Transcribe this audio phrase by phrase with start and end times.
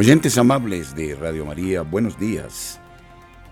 [0.00, 2.80] Oyentes amables de Radio María, buenos días.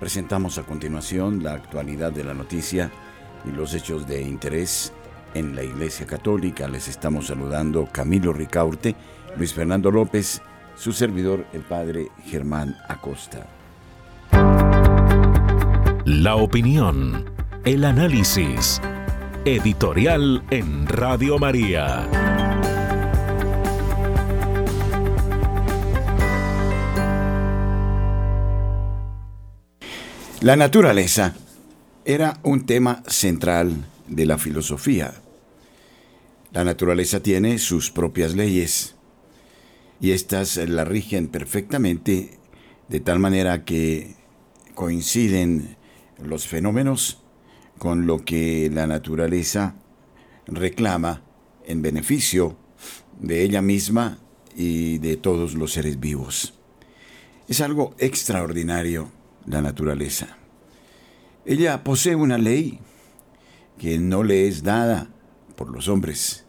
[0.00, 2.90] Presentamos a continuación la actualidad de la noticia
[3.44, 4.94] y los hechos de interés
[5.34, 6.66] en la Iglesia Católica.
[6.66, 8.96] Les estamos saludando Camilo Ricaurte,
[9.36, 10.40] Luis Fernando López,
[10.74, 13.46] su servidor, el Padre Germán Acosta.
[16.06, 17.26] La opinión,
[17.66, 18.80] el análisis,
[19.44, 22.37] editorial en Radio María.
[30.40, 31.34] La naturaleza
[32.04, 35.14] era un tema central de la filosofía.
[36.52, 38.94] La naturaleza tiene sus propias leyes
[40.00, 42.38] y éstas la rigen perfectamente
[42.88, 44.14] de tal manera que
[44.76, 45.76] coinciden
[46.22, 47.20] los fenómenos
[47.76, 49.74] con lo que la naturaleza
[50.46, 51.24] reclama
[51.66, 52.56] en beneficio
[53.18, 54.18] de ella misma
[54.54, 56.54] y de todos los seres vivos.
[57.48, 59.17] Es algo extraordinario
[59.48, 60.36] la naturaleza.
[61.44, 62.78] Ella posee una ley
[63.78, 65.08] que no le es dada
[65.56, 66.44] por los hombres.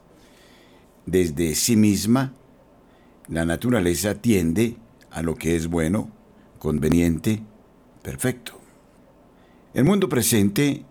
[1.05, 2.33] Desde sí misma,
[3.27, 4.77] la naturaleza tiende
[5.11, 6.11] a lo que es bueno,
[6.59, 7.41] conveniente,
[8.01, 8.59] perfecto.
[9.73, 10.83] El mundo presente,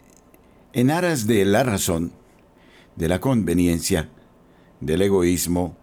[0.72, 2.12] en aras de la razón,
[2.96, 4.08] de la conveniencia,
[4.80, 5.76] del egoísmo,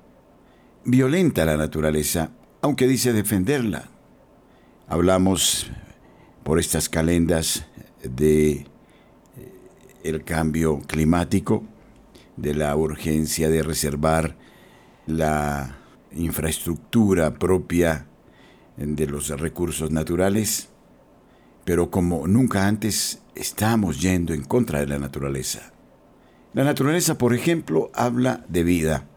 [0.86, 3.90] violenta la naturaleza, aunque dice defenderla.
[4.88, 5.70] Hablamos
[6.46, 7.66] por estas calendas
[8.04, 8.66] de eh,
[10.04, 11.64] el cambio climático,
[12.38, 14.36] de la urgencia de reservar
[15.08, 15.80] la
[16.12, 18.06] infraestructura propia
[18.78, 20.70] de los recursos naturales,
[21.64, 25.74] pero como nunca antes estamos yendo en contra de la naturaleza.
[26.54, 29.08] La naturaleza, por ejemplo, habla de vida,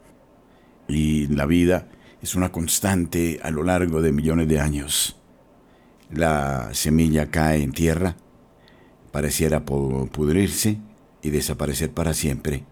[0.88, 1.88] y la vida
[2.22, 5.18] es una constante a lo largo de millones de años.
[6.10, 8.16] La semilla cae en tierra,
[9.12, 10.78] pareciera pudrirse
[11.22, 12.64] y desaparecer para siempre,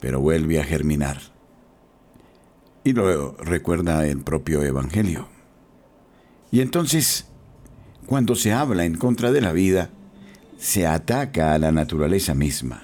[0.00, 1.18] pero vuelve a germinar.
[2.84, 5.28] Y lo recuerda el propio Evangelio.
[6.50, 7.26] Y entonces,
[8.06, 9.90] cuando se habla en contra de la vida,
[10.58, 12.82] se ataca a la naturaleza misma.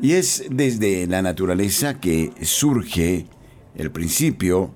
[0.00, 3.26] Y es desde la naturaleza que surge
[3.76, 4.74] el principio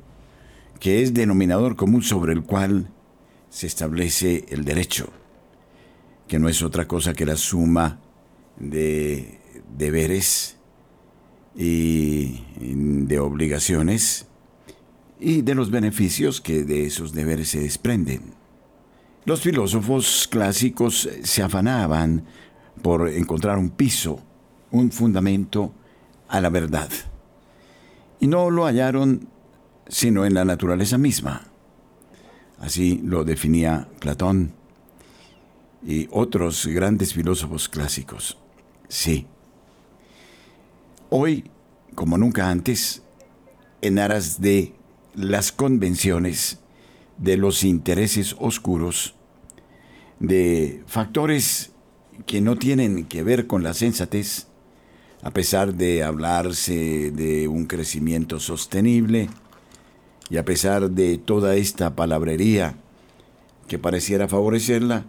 [0.79, 2.89] que es denominador común sobre el cual
[3.51, 5.11] se establece el derecho,
[6.29, 8.01] que no es otra cosa que la suma
[8.57, 9.41] de
[9.77, 10.57] deberes
[11.57, 14.27] y de obligaciones
[15.19, 18.35] y de los beneficios que de esos deberes se desprenden.
[19.25, 22.25] Los filósofos clásicos se afanaban
[22.83, 24.23] por encontrar un piso,
[24.71, 25.75] un fundamento
[26.29, 26.89] a la verdad,
[28.21, 29.29] y no lo hallaron
[29.89, 31.50] sino en la naturaleza misma.
[32.61, 34.53] Así lo definía Platón
[35.85, 38.37] y otros grandes filósofos clásicos.
[38.89, 39.27] Sí.
[41.09, 41.51] Hoy,
[41.95, 43.03] como nunca antes,
[43.81, 44.75] en aras de
[45.15, 46.59] las convenciones,
[47.17, 49.15] de los intereses oscuros,
[50.19, 51.73] de factores
[52.27, 54.49] que no tienen que ver con la sensatez,
[55.23, 59.29] a pesar de hablarse de un crecimiento sostenible,
[60.31, 62.77] y a pesar de toda esta palabrería
[63.67, 65.05] que pareciera favorecerla,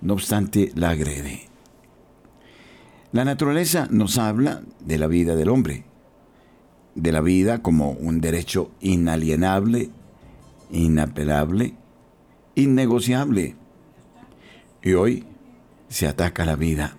[0.00, 1.48] no obstante la agrede.
[3.12, 5.84] La naturaleza nos habla de la vida del hombre,
[6.96, 9.90] de la vida como un derecho inalienable,
[10.72, 11.74] inapelable,
[12.56, 13.54] innegociable.
[14.82, 15.24] Y hoy
[15.88, 16.96] se ataca la vida.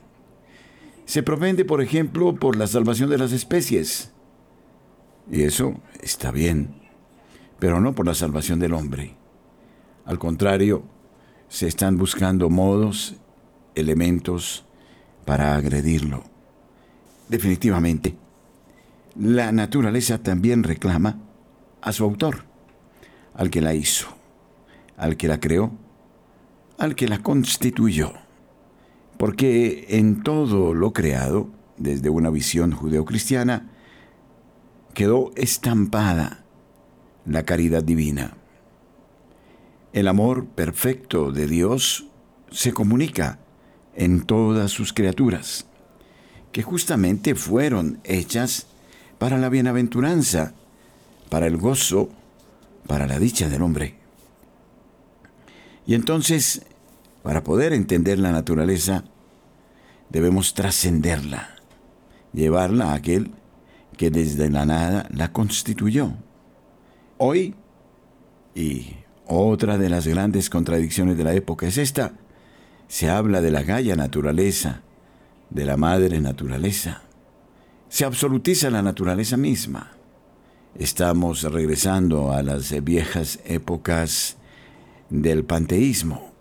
[1.05, 4.11] Se propende, por ejemplo, por la salvación de las especies.
[5.29, 6.82] Y eso está bien
[7.63, 9.15] pero no por la salvación del hombre.
[10.03, 10.83] Al contrario,
[11.47, 13.15] se están buscando modos,
[13.73, 14.65] elementos
[15.23, 16.25] para agredirlo.
[17.29, 18.17] Definitivamente,
[19.15, 21.19] la naturaleza también reclama
[21.79, 22.43] a su autor,
[23.33, 24.09] al que la hizo,
[24.97, 25.71] al que la creó,
[26.77, 28.11] al que la constituyó.
[29.17, 33.69] Porque en todo lo creado, desde una visión judeocristiana,
[34.93, 36.42] quedó estampada
[37.25, 38.35] la caridad divina.
[39.93, 42.07] El amor perfecto de Dios
[42.51, 43.39] se comunica
[43.95, 45.65] en todas sus criaturas,
[46.51, 48.67] que justamente fueron hechas
[49.17, 50.53] para la bienaventuranza,
[51.29, 52.09] para el gozo,
[52.87, 53.95] para la dicha del hombre.
[55.85, 56.65] Y entonces,
[57.23, 59.03] para poder entender la naturaleza,
[60.09, 61.55] debemos trascenderla,
[62.33, 63.31] llevarla a aquel
[63.97, 66.13] que desde la nada la constituyó.
[67.25, 67.55] Hoy,
[68.53, 68.97] y
[69.27, 72.11] otra de las grandes contradicciones de la época es esta,
[72.89, 74.81] se habla de la gaya naturaleza,
[75.49, 77.03] de la madre naturaleza.
[77.87, 79.91] Se absolutiza la naturaleza misma.
[80.77, 84.35] Estamos regresando a las viejas épocas
[85.09, 86.33] del panteísmo.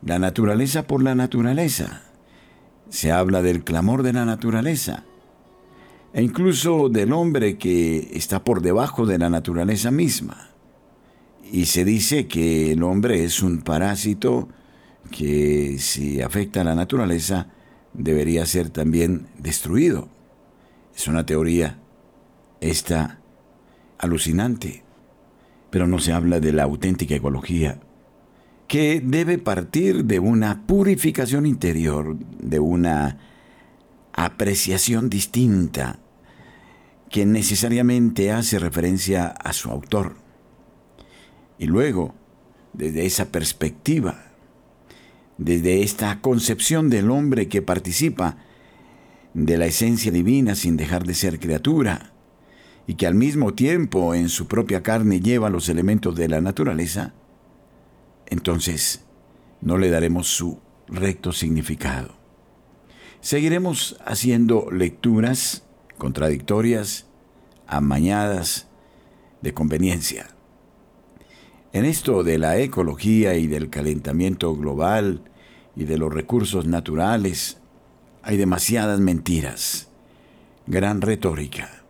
[0.00, 2.00] La naturaleza por la naturaleza.
[2.88, 5.04] Se habla del clamor de la naturaleza
[6.16, 10.48] e incluso del hombre que está por debajo de la naturaleza misma.
[11.52, 14.48] Y se dice que el hombre es un parásito
[15.10, 17.48] que si afecta a la naturaleza
[17.92, 20.08] debería ser también destruido.
[20.96, 21.80] Es una teoría
[22.62, 23.20] esta
[23.98, 24.84] alucinante,
[25.68, 27.78] pero no se habla de la auténtica ecología,
[28.68, 33.18] que debe partir de una purificación interior, de una
[34.14, 36.00] apreciación distinta
[37.10, 40.16] que necesariamente hace referencia a su autor.
[41.58, 42.14] Y luego,
[42.72, 44.32] desde esa perspectiva,
[45.38, 48.38] desde esta concepción del hombre que participa
[49.34, 52.12] de la esencia divina sin dejar de ser criatura,
[52.86, 57.14] y que al mismo tiempo en su propia carne lleva los elementos de la naturaleza,
[58.26, 59.04] entonces
[59.60, 62.14] no le daremos su recto significado.
[63.20, 65.65] Seguiremos haciendo lecturas
[65.98, 67.06] contradictorias,
[67.66, 68.68] amañadas,
[69.42, 70.28] de conveniencia.
[71.72, 75.22] En esto de la ecología y del calentamiento global
[75.74, 77.58] y de los recursos naturales,
[78.22, 79.88] hay demasiadas mentiras,
[80.66, 81.84] gran retórica,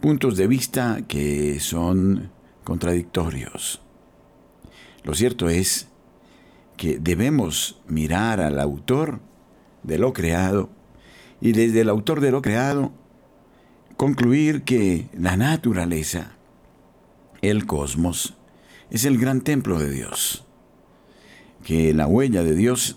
[0.00, 2.30] puntos de vista que son
[2.64, 3.80] contradictorios.
[5.04, 5.88] Lo cierto es
[6.76, 9.20] que debemos mirar al autor
[9.82, 10.70] de lo creado
[11.44, 12.90] y desde el autor de lo creado
[13.98, 16.32] concluir que la naturaleza,
[17.42, 18.32] el cosmos,
[18.90, 20.46] es el gran templo de Dios,
[21.62, 22.96] que la huella de Dios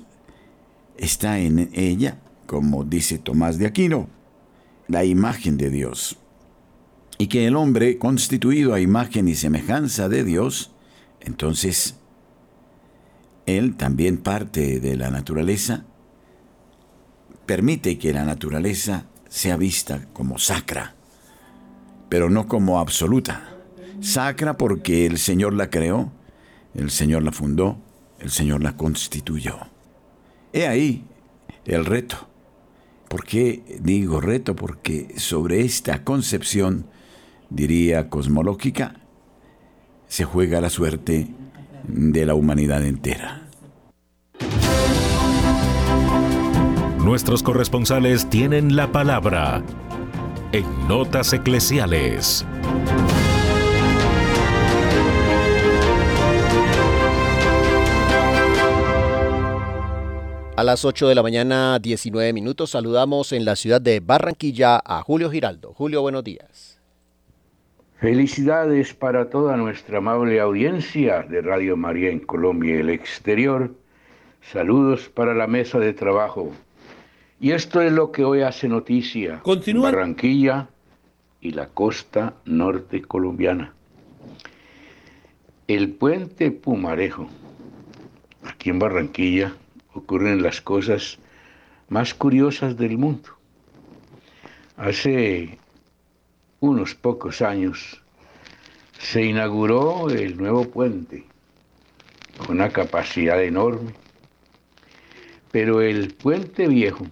[0.98, 4.08] está en ella, como dice Tomás de Aquino,
[4.88, 6.18] la imagen de Dios,
[7.18, 10.72] y que el hombre, constituido a imagen y semejanza de Dios,
[11.20, 11.98] entonces,
[13.46, 15.84] él también parte de la naturaleza,
[17.48, 20.94] permite que la naturaleza sea vista como sacra,
[22.10, 23.56] pero no como absoluta.
[24.02, 26.12] Sacra porque el Señor la creó,
[26.76, 27.78] el Señor la fundó,
[28.20, 29.58] el Señor la constituyó.
[30.54, 31.06] He ahí
[31.66, 32.28] el reto.
[33.08, 34.56] ¿Por qué digo reto?
[34.56, 36.86] Porque sobre esta concepción,
[37.50, 39.00] diría cosmológica,
[40.08, 41.28] se juega la suerte
[41.88, 43.47] de la humanidad entera.
[47.08, 49.64] Nuestros corresponsales tienen la palabra
[50.52, 52.46] en Notas Eclesiales.
[60.58, 65.02] A las 8 de la mañana, 19 minutos, saludamos en la ciudad de Barranquilla a
[65.02, 65.74] Julio Giraldo.
[65.74, 66.82] Julio, buenos días.
[68.02, 73.74] Felicidades para toda nuestra amable audiencia de Radio María en Colombia y el exterior.
[74.42, 76.52] Saludos para la mesa de trabajo
[77.40, 79.92] y esto es lo que hoy hace noticia Continúa.
[79.92, 80.70] Barranquilla
[81.40, 83.74] y la costa norte colombiana.
[85.68, 87.28] El puente Pumarejo.
[88.44, 89.54] Aquí en Barranquilla
[89.94, 91.20] ocurren las cosas
[91.90, 93.30] más curiosas del mundo.
[94.78, 95.58] Hace
[96.60, 98.02] unos pocos años
[98.98, 101.26] se inauguró el nuevo puente
[102.38, 103.94] con una capacidad enorme,
[105.52, 107.06] pero el puente viejo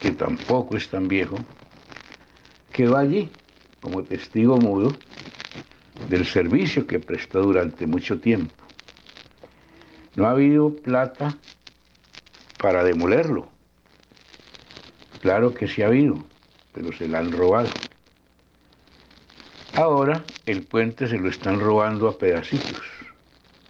[0.00, 1.36] que tampoco es tan viejo,
[2.72, 3.30] quedó allí
[3.80, 4.92] como testigo mudo
[6.08, 8.54] del servicio que prestó durante mucho tiempo.
[10.16, 11.36] No ha habido plata
[12.58, 13.48] para demolerlo.
[15.20, 16.24] Claro que sí ha habido,
[16.72, 17.68] pero se la han robado.
[19.74, 22.82] Ahora el puente se lo están robando a pedacitos.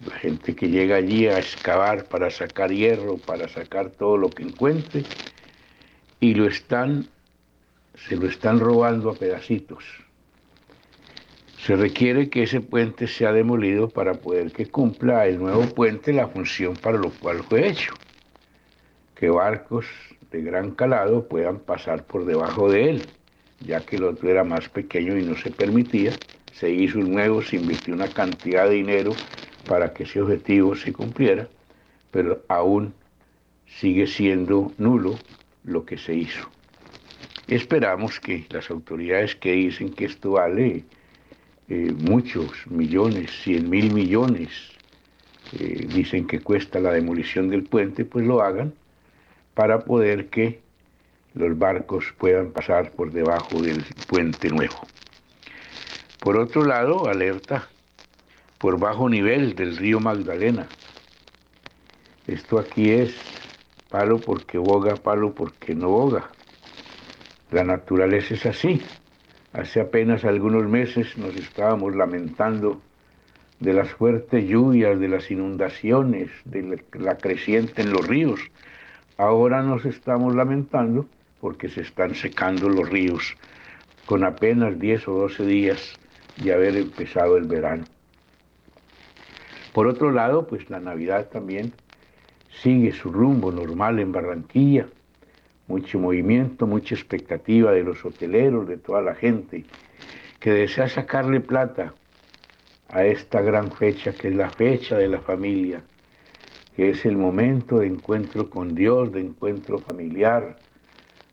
[0.05, 4.43] La gente que llega allí a excavar para sacar hierro, para sacar todo lo que
[4.43, 5.03] encuentre,
[6.21, 7.09] y lo están
[8.07, 9.83] se lo están robando a pedacitos.
[11.57, 16.27] Se requiere que ese puente sea demolido para poder que cumpla el nuevo puente la
[16.27, 17.93] función para lo cual fue hecho,
[19.15, 19.85] que barcos
[20.31, 23.05] de gran calado puedan pasar por debajo de él,
[23.59, 26.13] ya que el otro era más pequeño y no se permitía,
[26.53, 29.11] se hizo un nuevo, se invirtió una cantidad de dinero
[29.67, 31.47] para que ese objetivo se cumpliera,
[32.09, 32.93] pero aún
[33.67, 35.19] sigue siendo nulo
[35.63, 36.49] lo que se hizo.
[37.47, 40.85] Esperamos que las autoridades que dicen que esto vale
[41.67, 44.49] eh, muchos millones, cien mil millones,
[45.59, 48.73] eh, dicen que cuesta la demolición del puente, pues lo hagan
[49.53, 50.61] para poder que
[51.33, 54.75] los barcos puedan pasar por debajo del puente nuevo.
[56.19, 57.67] Por otro lado, alerta
[58.57, 60.67] por bajo nivel del río Magdalena.
[62.27, 63.15] Esto aquí es
[63.91, 66.31] palo porque boga, palo porque no boga.
[67.51, 68.81] La naturaleza es así.
[69.51, 72.81] Hace apenas algunos meses nos estábamos lamentando
[73.59, 78.39] de las fuertes lluvias, de las inundaciones, de la creciente en los ríos.
[79.17, 81.05] Ahora nos estamos lamentando
[81.41, 83.35] porque se están secando los ríos
[84.05, 85.99] con apenas 10 o 12 días
[86.41, 87.83] de haber empezado el verano.
[89.73, 91.73] Por otro lado, pues la Navidad también
[92.51, 94.87] sigue su rumbo normal en Barranquilla,
[95.67, 99.65] mucho movimiento, mucha expectativa de los hoteleros, de toda la gente
[100.39, 101.93] que desea sacarle plata
[102.89, 105.81] a esta gran fecha, que es la fecha de la familia,
[106.75, 110.57] que es el momento de encuentro con Dios, de encuentro familiar,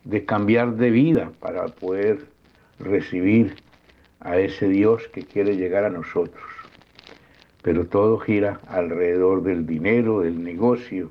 [0.04, 2.26] de cambiar de vida para poder
[2.78, 3.56] recibir
[4.20, 6.57] a ese Dios que quiere llegar a nosotros.
[7.62, 11.10] Pero todo gira alrededor del dinero, del negocio,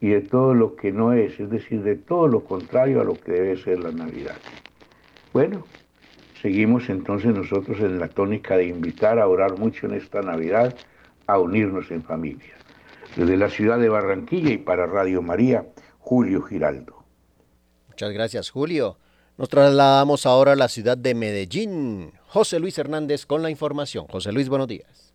[0.00, 3.14] y de todo lo que no es, es decir, de todo lo contrario a lo
[3.14, 4.36] que debe ser la Navidad.
[5.32, 5.64] Bueno,
[6.42, 10.76] seguimos entonces nosotros en la tónica de invitar a orar mucho en esta Navidad,
[11.26, 12.54] a unirnos en familia.
[13.16, 15.64] Desde la ciudad de Barranquilla y para Radio María,
[16.00, 17.02] Julio Giraldo.
[17.88, 18.98] Muchas gracias, Julio.
[19.38, 22.12] Nos trasladamos ahora a la ciudad de Medellín.
[22.26, 24.06] José Luis Hernández con la información.
[24.08, 25.13] José Luis, buenos días.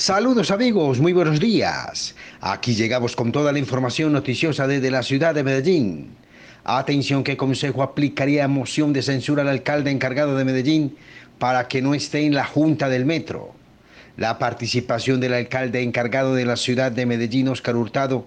[0.00, 2.14] Saludos amigos, muy buenos días.
[2.40, 6.16] Aquí llegamos con toda la información noticiosa desde la ciudad de Medellín.
[6.64, 10.96] Atención que Consejo aplicaría moción de censura al alcalde encargado de Medellín
[11.38, 13.52] para que no esté en la Junta del Metro.
[14.16, 18.24] La participación del alcalde encargado de la ciudad de Medellín, Oscar Hurtado,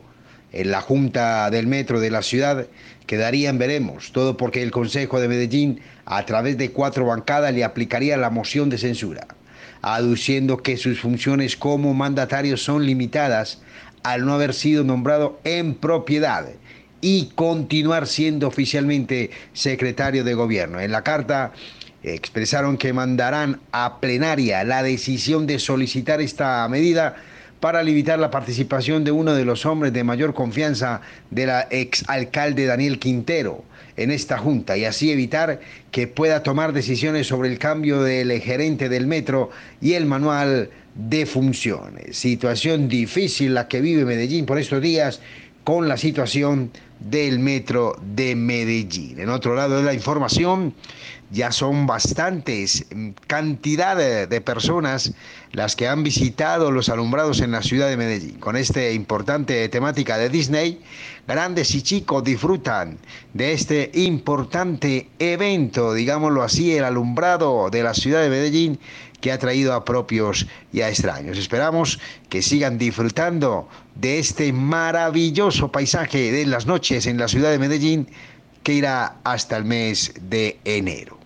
[0.52, 2.68] en la Junta del Metro de la ciudad
[3.08, 7.64] quedaría en veremos, todo porque el Consejo de Medellín, a través de cuatro bancadas, le
[7.64, 9.26] aplicaría la moción de censura
[9.84, 13.62] aduciendo que sus funciones como mandatario son limitadas
[14.02, 16.48] al no haber sido nombrado en propiedad
[17.02, 20.80] y continuar siendo oficialmente secretario de gobierno.
[20.80, 21.52] En la carta
[22.02, 27.18] expresaron que mandarán a plenaria la decisión de solicitar esta medida
[27.60, 32.66] para limitar la participación de uno de los hombres de mayor confianza de la exalcalde
[32.66, 33.66] Daniel Quintero
[33.98, 35.60] en esta junta y así evitar
[35.92, 39.50] que pueda tomar decisiones sobre el cambio del gerente del metro
[39.82, 42.18] y el manual de funciones.
[42.18, 45.22] Situación difícil la que vive Medellín por estos días
[45.64, 49.20] con la situación del metro de Medellín.
[49.20, 50.74] En otro lado de la información,
[51.34, 55.14] ya son bastantes mm, cantidad de, personas
[55.52, 58.40] las que han visitado los alumbrados en la ciudad de Medellín.
[58.40, 60.82] Con esta importante temática de Disney,
[61.28, 63.00] grandes y chicos disfrutan
[63.34, 68.80] de este importante evento, digámoslo así, el alumbrado de la ciudad de Medellín
[69.20, 71.38] que ha traído a propios y a extraños.
[71.38, 72.00] Esperamos
[72.30, 78.08] que sigan disfrutando de este maravilloso paisaje de las noches en la ciudad de Medellín
[78.64, 81.23] que irá hasta el mes de enero.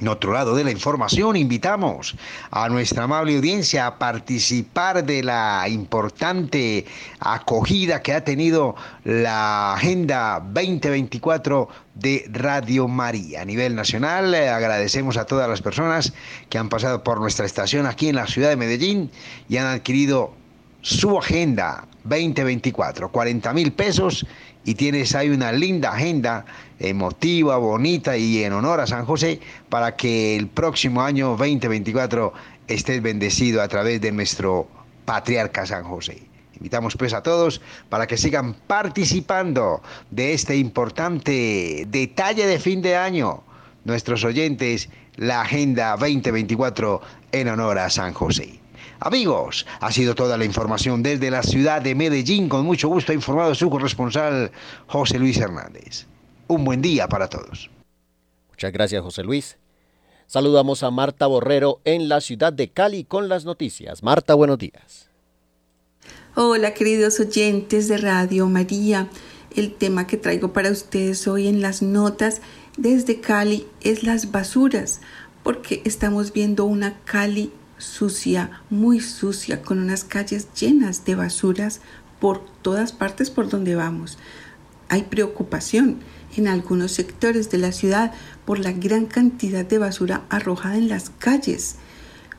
[0.00, 2.14] En otro lado de la información, invitamos
[2.52, 6.86] a nuestra amable audiencia a participar de la importante
[7.18, 13.42] acogida que ha tenido la Agenda 2024 de Radio María.
[13.42, 16.12] A nivel nacional, eh, agradecemos a todas las personas
[16.48, 19.10] que han pasado por nuestra estación aquí en la ciudad de Medellín
[19.48, 20.32] y han adquirido
[20.80, 24.24] su Agenda 2024, 40 mil pesos
[24.68, 26.44] y tienes ahí una linda agenda
[26.78, 32.34] emotiva, bonita y en honor a San José para que el próximo año 2024
[32.66, 34.68] estés bendecido a través de nuestro
[35.06, 36.22] patriarca San José.
[36.56, 42.94] Invitamos pues a todos para que sigan participando de este importante detalle de fin de
[42.94, 43.42] año.
[43.86, 47.00] Nuestros oyentes, la Agenda 2024
[47.32, 48.57] en honor a San José.
[49.00, 52.48] Amigos, ha sido toda la información desde la ciudad de Medellín.
[52.48, 54.50] Con mucho gusto ha informado su corresponsal
[54.88, 56.06] José Luis Hernández.
[56.48, 57.70] Un buen día para todos.
[58.50, 59.56] Muchas gracias, José Luis.
[60.26, 64.02] Saludamos a Marta Borrero en la ciudad de Cali con las noticias.
[64.02, 65.08] Marta, buenos días.
[66.34, 69.08] Hola, queridos oyentes de Radio María.
[69.54, 72.42] El tema que traigo para ustedes hoy en las notas
[72.76, 75.00] desde Cali es las basuras,
[75.44, 81.80] porque estamos viendo una Cali sucia, muy sucia, con unas calles llenas de basuras
[82.20, 84.18] por todas partes por donde vamos.
[84.88, 85.98] Hay preocupación
[86.36, 88.12] en algunos sectores de la ciudad
[88.44, 91.76] por la gran cantidad de basura arrojada en las calles.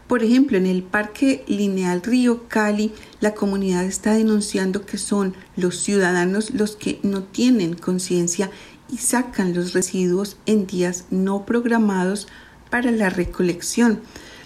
[0.08, 5.77] Por ejemplo, en el Parque Lineal Río Cali, la comunidad está denunciando que son los
[5.77, 8.50] ciudadanos los que no tienen conciencia
[8.91, 12.27] y sacan los residuos en días no programados
[12.72, 14.01] para la recolección.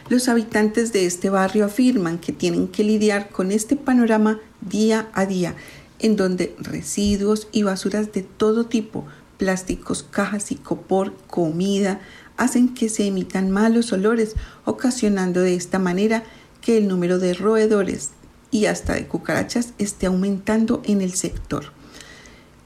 [0.09, 5.25] Los habitantes de este barrio afirman que tienen que lidiar con este panorama día a
[5.25, 5.55] día,
[5.99, 9.05] en donde residuos y basuras de todo tipo,
[9.37, 12.01] plásticos, cajas y copor, comida,
[12.35, 16.23] hacen que se emitan malos olores, ocasionando de esta manera
[16.61, 18.11] que el número de roedores
[18.51, 21.65] y hasta de cucarachas esté aumentando en el sector.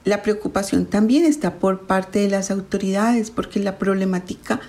[0.04, 4.60] La preocupación también está por parte de las autoridades porque la problemática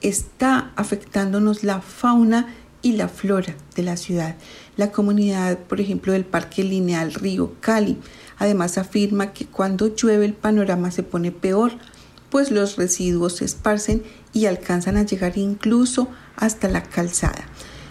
[0.00, 4.36] está afectándonos la fauna y la flora de la ciudad.
[4.76, 7.98] La comunidad, por ejemplo, del Parque Lineal Río Cali,
[8.38, 11.72] además afirma que cuando llueve el panorama se pone peor,
[12.30, 14.02] pues los residuos se esparcen
[14.32, 17.44] y alcanzan a llegar incluso hasta la calzada.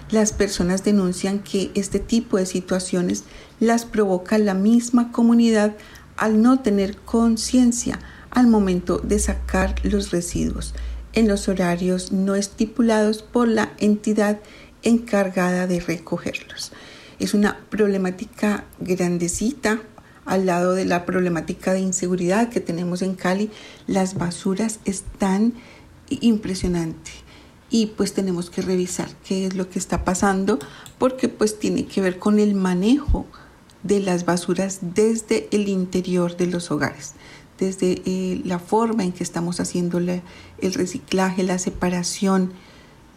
[0.09, 3.25] Las personas denuncian que este tipo de situaciones
[3.59, 5.75] las provoca la misma comunidad
[6.17, 7.99] al no tener conciencia
[8.31, 10.73] al momento de sacar los residuos
[11.13, 14.39] en los horarios no estipulados por la entidad
[14.83, 16.71] encargada de recogerlos.
[17.19, 19.81] Es una problemática grandecita
[20.25, 23.49] al lado de la problemática de inseguridad que tenemos en Cali.
[23.87, 25.53] Las basuras están
[26.09, 27.13] impresionantes
[27.69, 30.59] y pues tenemos que revisar qué es lo que está pasando
[30.97, 33.25] porque pues tiene que ver con el manejo
[33.83, 37.13] de las basuras desde el interior de los hogares
[37.59, 42.53] desde eh, la forma en que estamos haciendo el reciclaje, la separación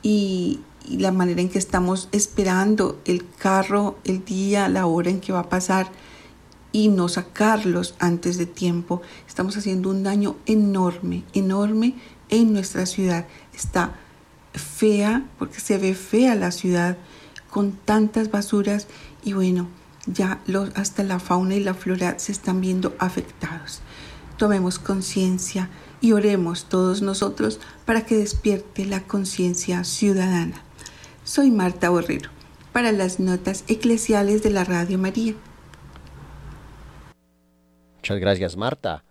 [0.02, 5.32] y, la manera en que estamos esperando el carro, el día, la hora en que
[5.32, 5.92] va a pasar
[6.72, 9.00] y no sacarlos antes de tiempo.
[9.28, 11.94] Estamos haciendo un daño enorme, enorme
[12.30, 13.26] en nuestra ciudad.
[13.54, 13.94] Está
[14.54, 16.98] fea porque se ve fea la ciudad
[17.48, 18.88] con tantas basuras
[19.22, 19.68] y bueno,
[20.06, 23.82] ya los, hasta la fauna y la flora se están viendo afectados
[24.42, 30.64] tomemos conciencia y oremos todos nosotros para que despierte la conciencia ciudadana.
[31.22, 32.28] Soy Marta Borrero,
[32.72, 35.36] para las notas eclesiales de la Radio María.
[37.98, 39.04] Muchas gracias, Marta.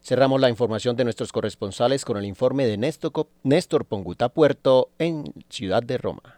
[0.00, 5.82] Cerramos la información de nuestros corresponsales con el informe de Néstor Ponguta Puerto en Ciudad
[5.82, 6.37] de Roma.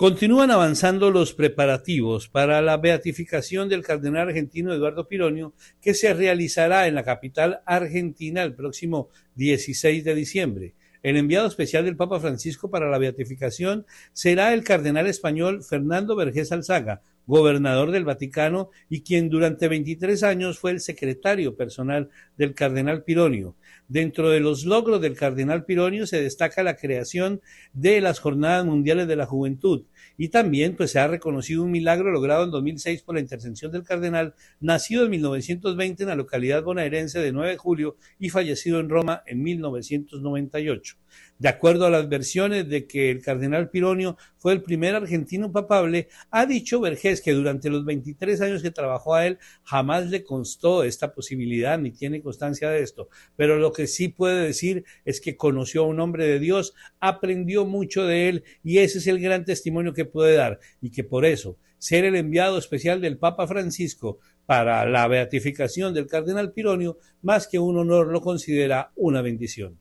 [0.00, 6.88] Continúan avanzando los preparativos para la beatificación del cardenal argentino Eduardo Pironio, que se realizará
[6.88, 10.74] en la capital argentina el próximo 16 de diciembre.
[11.02, 13.84] El enviado especial del Papa Francisco para la beatificación
[14.14, 20.58] será el cardenal español Fernando Vergés Alzaga, gobernador del Vaticano y quien durante 23 años
[20.58, 23.54] fue el secretario personal del cardenal Pironio.
[23.86, 27.40] Dentro de los logros del cardenal Pironio se destaca la creación
[27.72, 29.84] de las Jornadas Mundiales de la Juventud
[30.20, 33.84] y también pues se ha reconocido un milagro logrado en 2006 por la intervención del
[33.84, 38.90] cardenal, nacido en 1920 en la localidad bonaerense de 9 de julio y fallecido en
[38.90, 40.98] Roma en 1998
[41.40, 46.08] de acuerdo a las versiones de que el cardenal Pironio fue el primer argentino papable,
[46.30, 50.84] ha dicho Vergés que durante los 23 años que trabajó a él jamás le constó
[50.84, 55.36] esta posibilidad ni tiene constancia de esto, pero lo que sí puede decir es que
[55.36, 59.46] conoció a un hombre de Dios, aprendió mucho de él y ese es el gran
[59.46, 64.18] testimonio que puede dar y que por eso ser el enviado especial del Papa Francisco
[64.44, 69.78] para la beatificación del cardenal Pironio, más que un honor lo considera una bendición.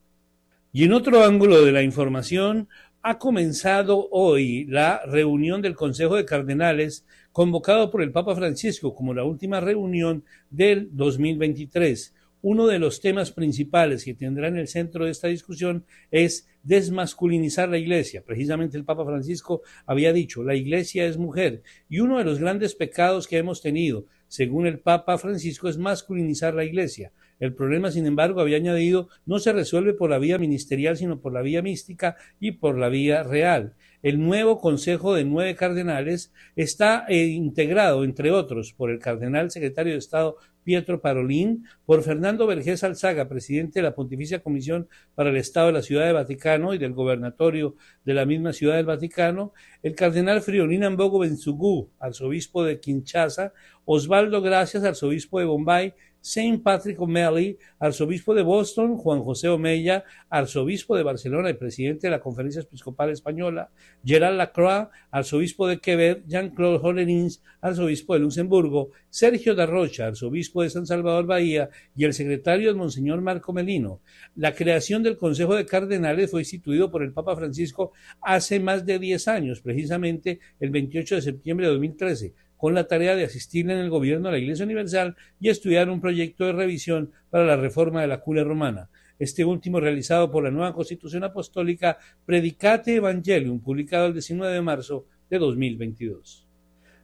[0.71, 2.67] Y en otro ángulo de la información,
[3.01, 9.15] ha comenzado hoy la reunión del Consejo de Cardenales convocado por el Papa Francisco como
[9.15, 12.13] la última reunión del 2023.
[12.43, 17.67] Uno de los temas principales que tendrá en el centro de esta discusión es desmasculinizar
[17.67, 18.23] la iglesia.
[18.23, 22.75] Precisamente el Papa Francisco había dicho, la iglesia es mujer y uno de los grandes
[22.75, 27.11] pecados que hemos tenido, según el Papa Francisco, es masculinizar la iglesia.
[27.39, 31.33] El problema, sin embargo, había añadido, no se resuelve por la vía ministerial, sino por
[31.33, 33.75] la vía mística y por la vía real.
[34.01, 39.93] El nuevo Consejo de Nueve Cardenales está eh, integrado, entre otros, por el Cardenal Secretario
[39.93, 45.37] de Estado Pietro Parolín, por Fernando Vergés Alzaga, presidente de la Pontificia Comisión para el
[45.37, 47.75] Estado de la Ciudad de Vaticano y del Gobernatorio
[48.05, 53.53] de la misma Ciudad del Vaticano, el cardenal Friolín Ambogo Benzugú, arzobispo de Kinshasa,
[53.85, 60.97] Osvaldo Gracias, arzobispo de Bombay, Saint Patrick O'Malley, arzobispo de Boston, Juan José Omeya, arzobispo
[60.97, 63.71] de Barcelona y presidente de la Conferencia Episcopal Española,
[64.03, 70.69] Gerald Lacroix, arzobispo de Quebec, Jean-Claude Hollerins, arzobispo de Luxemburgo, Sergio da Rocha, arzobispo de
[70.69, 74.01] San Salvador Bahía, y el secretario es Monseñor Marco Melino.
[74.35, 78.99] La creación del Consejo de Cardenales fue instituido por el Papa Francisco hace más de
[78.99, 83.79] 10 años, precisamente el 28 de septiembre de 2013 con la tarea de asistirle en
[83.79, 88.01] el gobierno a la Iglesia Universal y estudiar un proyecto de revisión para la reforma
[88.01, 88.89] de la curia romana.
[89.17, 95.05] Este último realizado por la nueva Constitución Apostólica Predicate Evangelium, publicado el 19 de marzo
[95.29, 96.47] de 2022.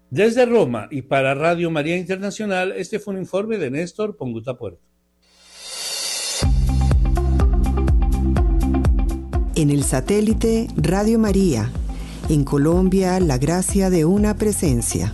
[0.09, 4.81] Desde Roma y para Radio María Internacional, este fue un informe de Néstor Ponguta Puerto.
[9.55, 11.71] En el satélite Radio María,
[12.27, 15.13] en Colombia, la gracia de una presencia.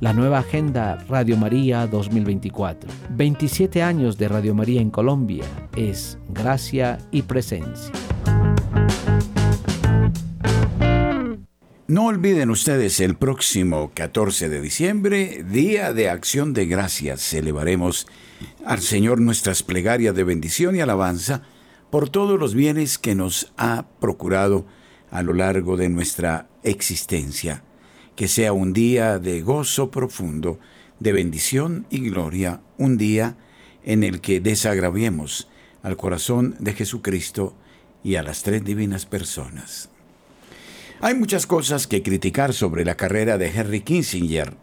[0.00, 2.90] la nueva agenda Radio María 2024.
[3.10, 5.44] 27 años de Radio María en Colombia
[5.76, 7.92] es gracia y presencia.
[11.88, 17.22] No olviden ustedes el próximo 14 de diciembre, Día de Acción de Gracias.
[17.22, 18.06] Celebraremos
[18.64, 21.42] al Señor nuestras plegarias de bendición y alabanza
[21.90, 24.66] por todos los bienes que nos ha procurado
[25.10, 27.64] a lo largo de nuestra existencia
[28.18, 30.58] que sea un día de gozo profundo,
[30.98, 33.36] de bendición y gloria, un día
[33.84, 35.48] en el que desagraviemos
[35.84, 37.54] al corazón de Jesucristo
[38.02, 39.88] y a las tres divinas personas.
[41.00, 44.54] Hay muchas cosas que criticar sobre la carrera de Henry Kissinger.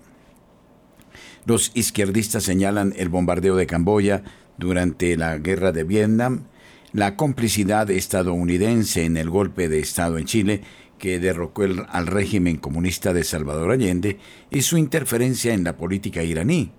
[1.46, 4.22] Los izquierdistas señalan el bombardeo de Camboya
[4.58, 6.44] durante la guerra de Vietnam,
[6.92, 10.62] la complicidad estadounidense en el golpe de Estado en Chile
[10.98, 16.72] que derrocó al régimen comunista de Salvador Allende y su interferencia en la política iraní.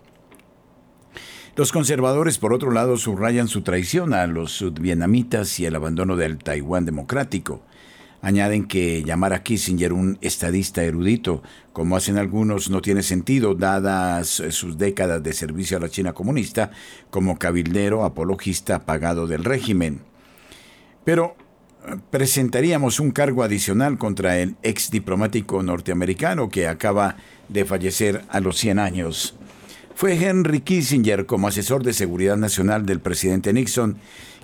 [1.57, 6.37] Los conservadores, por otro lado, subrayan su traición a los sudvietnamitas y el abandono del
[6.37, 7.63] Taiwán democrático.
[8.21, 14.43] Añaden que llamar a Kissinger un estadista erudito, como hacen algunos, no tiene sentido, dadas
[14.51, 16.73] sus décadas de servicio a la China comunista,
[17.09, 20.01] como cabildero apologista pagado del régimen.
[21.05, 21.37] Pero
[22.11, 27.17] presentaríamos un cargo adicional contra el ex diplomático norteamericano que acaba
[27.49, 29.35] de fallecer a los 100 años.
[29.95, 33.97] Fue Henry Kissinger, como asesor de seguridad nacional del presidente Nixon,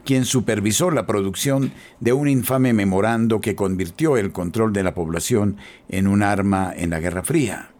[0.05, 5.57] quien supervisó la producción de un infame memorando que convirtió el control de la población
[5.89, 7.72] en un arma en la Guerra Fría.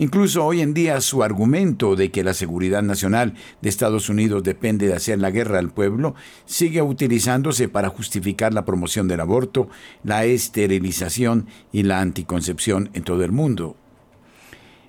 [0.00, 4.86] Incluso hoy en día su argumento de que la seguridad nacional de Estados Unidos depende
[4.86, 6.14] de hacer la guerra al pueblo
[6.46, 9.68] sigue utilizándose para justificar la promoción del aborto,
[10.02, 13.76] la esterilización y la anticoncepción en todo el mundo.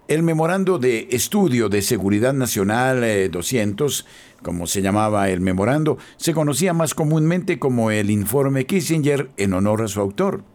[0.08, 4.04] El memorando de estudio de seguridad nacional 200, eh,
[4.42, 9.82] como se llamaba el memorando, se conocía más comúnmente como el informe Kissinger en honor
[9.82, 10.46] a su autor.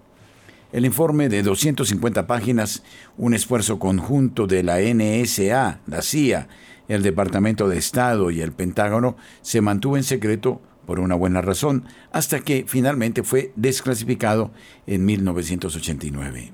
[0.77, 2.83] El informe de 250 páginas,
[3.17, 6.49] un esfuerzo conjunto de la NSA, la CIA,
[6.87, 11.87] el Departamento de Estado y el Pentágono, se mantuvo en secreto por una buena razón,
[12.13, 14.51] hasta que finalmente fue desclasificado
[14.87, 16.53] en 1989.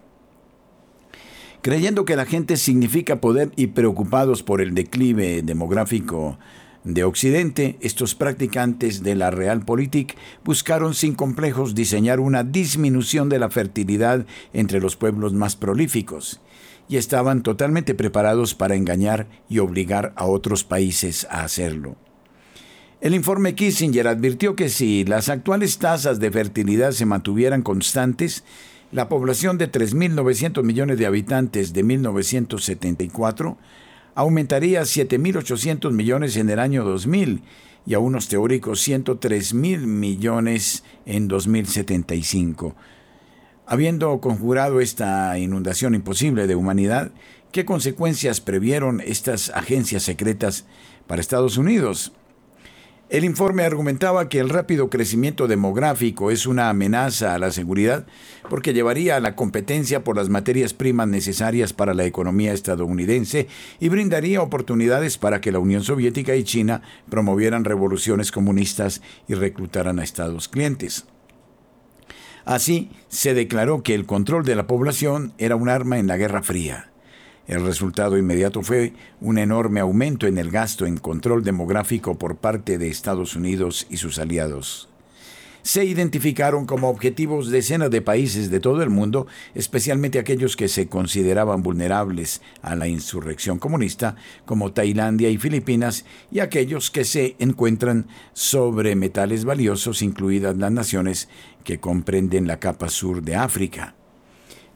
[1.60, 6.38] Creyendo que la gente significa poder y preocupados por el declive demográfico
[6.84, 13.50] de Occidente, estos practicantes de la Realpolitik buscaron sin complejos diseñar una disminución de la
[13.50, 16.40] fertilidad entre los pueblos más prolíficos
[16.88, 21.96] y estaban totalmente preparados para engañar y obligar a otros países a hacerlo.
[23.00, 28.44] El informe Kissinger advirtió que si las actuales tasas de fertilidad se mantuvieran constantes,
[28.92, 33.56] la población de 3.900 millones de habitantes de 1974
[34.14, 37.42] aumentaría a 7.800 millones en el año 2000
[37.86, 42.74] y a unos teóricos 103.000 millones en 2075.
[43.66, 47.12] Habiendo conjurado esta inundación imposible de humanidad,
[47.52, 50.66] ¿qué consecuencias previeron estas agencias secretas
[51.06, 52.12] para Estados Unidos?
[53.12, 58.06] El informe argumentaba que el rápido crecimiento demográfico es una amenaza a la seguridad
[58.48, 63.48] porque llevaría a la competencia por las materias primas necesarias para la economía estadounidense
[63.80, 69.98] y brindaría oportunidades para que la Unión Soviética y China promovieran revoluciones comunistas y reclutaran
[69.98, 71.04] a estados clientes.
[72.46, 76.42] Así, se declaró que el control de la población era un arma en la Guerra
[76.42, 76.91] Fría.
[77.48, 82.78] El resultado inmediato fue un enorme aumento en el gasto en control demográfico por parte
[82.78, 84.88] de Estados Unidos y sus aliados.
[85.62, 90.88] Se identificaron como objetivos decenas de países de todo el mundo, especialmente aquellos que se
[90.88, 98.06] consideraban vulnerables a la insurrección comunista, como Tailandia y Filipinas, y aquellos que se encuentran
[98.32, 101.28] sobre metales valiosos, incluidas las naciones
[101.62, 103.94] que comprenden la capa sur de África.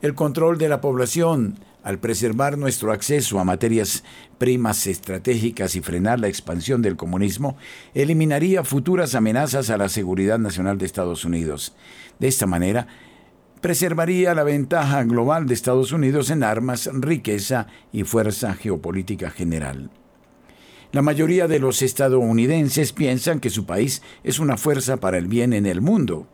[0.02, 4.02] El control de la población, al preservar nuestro acceso a materias
[4.38, 7.56] primas estratégicas y frenar la expansión del comunismo,
[7.94, 11.76] eliminaría futuras amenazas a la seguridad nacional de Estados Unidos.
[12.18, 12.88] De esta manera,
[13.60, 19.88] preservaría la ventaja global de Estados Unidos en armas, riqueza y fuerza geopolítica general.
[20.90, 25.52] La mayoría de los estadounidenses piensan que su país es una fuerza para el bien
[25.52, 26.26] en el mundo.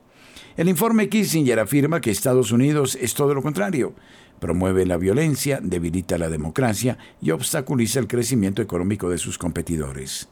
[0.57, 3.95] El informe Kissinger afirma que Estados Unidos es todo lo contrario
[4.43, 10.29] promueve la violencia, debilita la democracia y obstaculiza el crecimiento económico de sus competidores.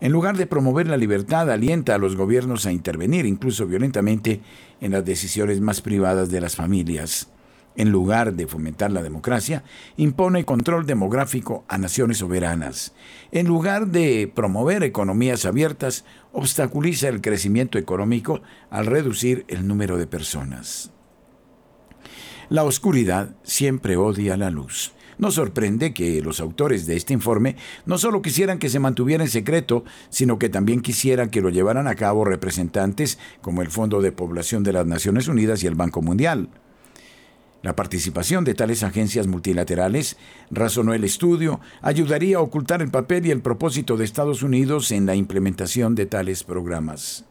[0.00, 4.40] En lugar de promover la libertad, alienta a los gobiernos a intervenir, incluso violentamente,
[4.80, 7.28] en las decisiones más privadas de las familias.
[7.76, 9.62] En lugar de fomentar la democracia,
[9.98, 12.94] impone control demográfico a naciones soberanas.
[13.30, 20.06] En lugar de promover economías abiertas, obstaculiza el crecimiento económico al reducir el número de
[20.06, 20.92] personas.
[22.50, 24.92] La oscuridad siempre odia la luz.
[25.18, 29.28] No sorprende que los autores de este informe no solo quisieran que se mantuviera en
[29.28, 34.12] secreto, sino que también quisieran que lo llevaran a cabo representantes como el Fondo de
[34.12, 36.48] Población de las Naciones Unidas y el Banco Mundial.
[37.60, 40.16] La participación de tales agencias multilaterales,
[40.50, 45.04] razonó el estudio, ayudaría a ocultar el papel y el propósito de Estados Unidos en
[45.04, 47.26] la implementación de tales programas.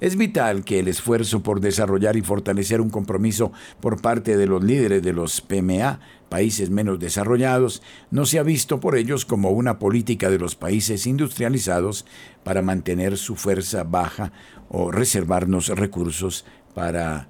[0.00, 4.62] Es vital que el esfuerzo por desarrollar y fortalecer un compromiso por parte de los
[4.62, 7.82] líderes de los PMA, países menos desarrollados,
[8.12, 12.06] no sea visto por ellos como una política de los países industrializados
[12.44, 14.32] para mantener su fuerza baja
[14.68, 17.28] o reservarnos recursos para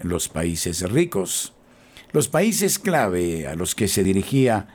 [0.00, 1.54] los países ricos.
[2.12, 4.68] Los países clave a los que se dirigía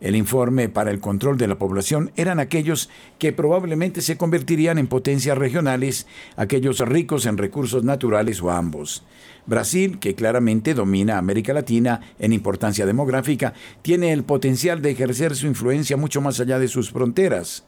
[0.00, 4.86] el informe para el control de la población eran aquellos que probablemente se convertirían en
[4.86, 9.04] potencias regionales, aquellos ricos en recursos naturales o ambos.
[9.46, 15.46] Brasil, que claramente domina América Latina en importancia demográfica, tiene el potencial de ejercer su
[15.46, 17.64] influencia mucho más allá de sus fronteras.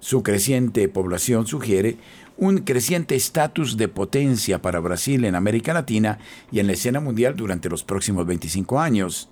[0.00, 1.96] Su creciente población sugiere
[2.36, 6.18] un creciente estatus de potencia para Brasil en América Latina
[6.50, 9.28] y en la escena mundial durante los próximos 25 años.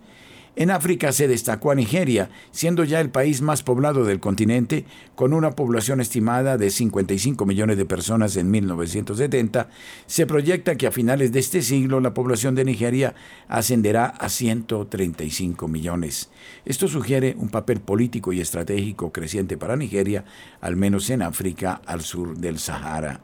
[0.56, 4.84] En África se destacó a Nigeria, siendo ya el país más poblado del continente,
[5.14, 9.68] con una población estimada de 55 millones de personas en 1970.
[10.06, 13.14] Se proyecta que a finales de este siglo la población de Nigeria
[13.48, 16.30] ascenderá a 135 millones.
[16.64, 20.24] Esto sugiere un papel político y estratégico creciente para Nigeria,
[20.60, 23.20] al menos en África al sur del Sahara.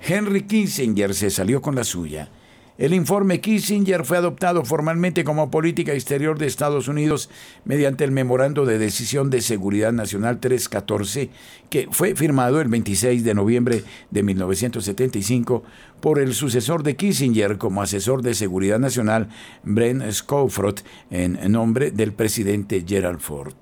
[0.00, 2.30] Henry Kissinger se salió con la suya.
[2.78, 7.30] El informe Kissinger fue adoptado formalmente como política exterior de Estados Unidos
[7.64, 11.30] mediante el Memorando de Decisión de Seguridad Nacional 314,
[11.70, 15.62] que fue firmado el 26 de noviembre de 1975
[16.02, 19.30] por el sucesor de Kissinger como asesor de Seguridad Nacional,
[19.62, 23.54] Brent Scowfrot, en nombre del presidente Gerald Ford.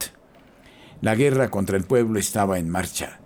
[1.02, 3.20] La guerra contra el pueblo estaba en marcha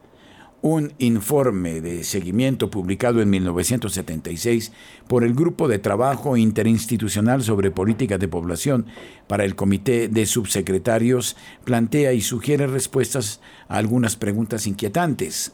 [0.60, 4.72] un informe de seguimiento publicado en 1976
[5.06, 8.86] por el Grupo de Trabajo Interinstitucional sobre Política de Población
[9.28, 15.52] para el Comité de Subsecretarios plantea y sugiere respuestas a algunas preguntas inquietantes.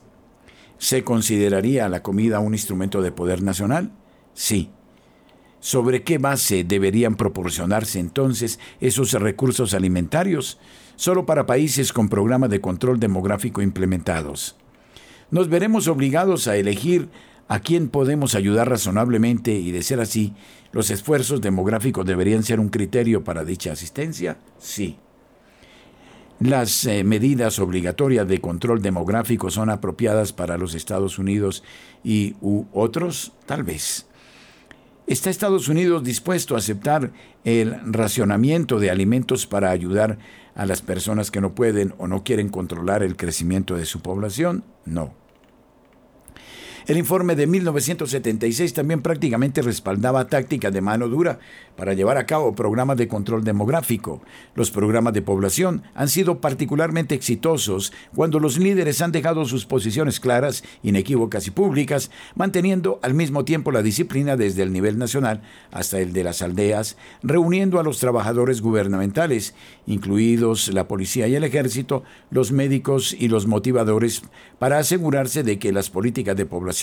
[0.79, 3.93] ¿Se consideraría la comida un instrumento de poder nacional?
[4.33, 4.71] Sí.
[5.61, 10.59] ¿Sobre qué base deberían proporcionarse entonces esos recursos alimentarios?
[10.97, 14.57] Solo para países con programas de control demográfico implementados
[15.35, 17.09] nos veremos obligados a elegir
[17.49, 20.33] a quién podemos ayudar razonablemente y de ser así,
[20.71, 24.37] los esfuerzos demográficos deberían ser un criterio para dicha asistencia?
[24.61, 24.97] Sí.
[26.39, 31.65] ¿Las eh, medidas obligatorias de control demográfico son apropiadas para los Estados Unidos
[32.05, 33.33] y u otros?
[33.45, 34.07] Tal vez.
[35.09, 37.11] ¿Está Estados Unidos dispuesto a aceptar
[37.43, 40.17] el racionamiento de alimentos para ayudar
[40.55, 44.63] a las personas que no pueden o no quieren controlar el crecimiento de su población?
[44.85, 45.24] No.
[46.87, 51.39] El informe de 1976 también prácticamente respaldaba tácticas de mano dura
[51.79, 54.21] para llevar a cabo programas de control demográfico.
[54.55, 60.21] Los programas de población han sido particularmente exitosos cuando los líderes han dejado sus posiciones
[60.21, 66.01] claras, inequívocas y públicas, manteniendo al mismo tiempo la disciplina desde el nivel nacional hasta
[66.01, 69.55] el de las aldeas, reuniendo a los trabajadores gubernamentales,
[69.87, 74.21] incluidos la policía y el ejército, los médicos y los motivadores,
[74.59, 76.74] para asegurarse de que las políticas de población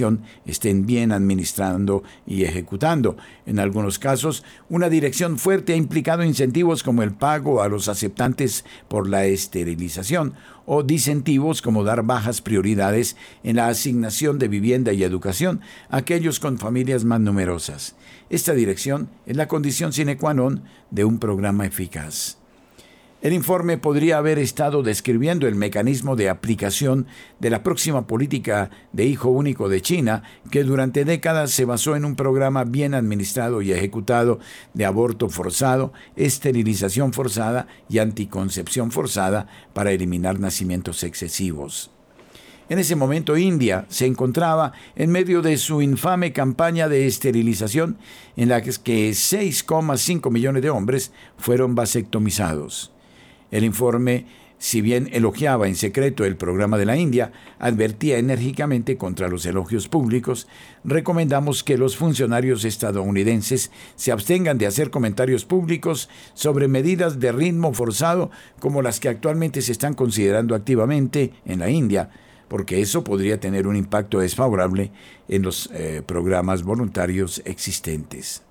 [0.46, 3.18] estén bien administrando y ejecutando.
[3.46, 8.66] En algunos casos, una dirección fuerte ha implicado incentivos como el pago a los aceptantes
[8.88, 10.34] por la esterilización
[10.66, 16.40] o disentivos como dar bajas prioridades en la asignación de vivienda y educación a aquellos
[16.40, 17.96] con familias más numerosas.
[18.30, 22.41] Esta dirección es la condición sine qua non de un programa eficaz.
[23.22, 27.06] El informe podría haber estado describiendo el mecanismo de aplicación
[27.40, 32.04] de la próxima política de hijo único de China, que durante décadas se basó en
[32.04, 34.40] un programa bien administrado y ejecutado
[34.74, 41.92] de aborto forzado, esterilización forzada y anticoncepción forzada para eliminar nacimientos excesivos.
[42.70, 48.00] En ese momento India se encontraba en medio de su infame campaña de esterilización
[48.36, 52.92] en la que 6,5 millones de hombres fueron vasectomizados.
[53.52, 54.26] El informe,
[54.58, 59.90] si bien elogiaba en secreto el programa de la India, advertía enérgicamente contra los elogios
[59.90, 60.48] públicos,
[60.86, 67.74] recomendamos que los funcionarios estadounidenses se abstengan de hacer comentarios públicos sobre medidas de ritmo
[67.74, 72.10] forzado como las que actualmente se están considerando activamente en la India,
[72.48, 74.92] porque eso podría tener un impacto desfavorable
[75.28, 78.44] en los eh, programas voluntarios existentes.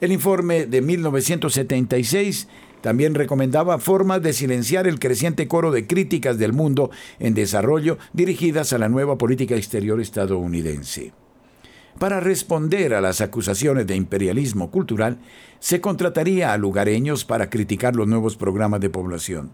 [0.00, 2.48] El informe de 1976
[2.82, 8.74] también recomendaba formas de silenciar el creciente coro de críticas del mundo en desarrollo dirigidas
[8.74, 11.12] a la nueva política exterior estadounidense.
[11.98, 15.18] Para responder a las acusaciones de imperialismo cultural,
[15.60, 19.52] se contrataría a lugareños para criticar los nuevos programas de población.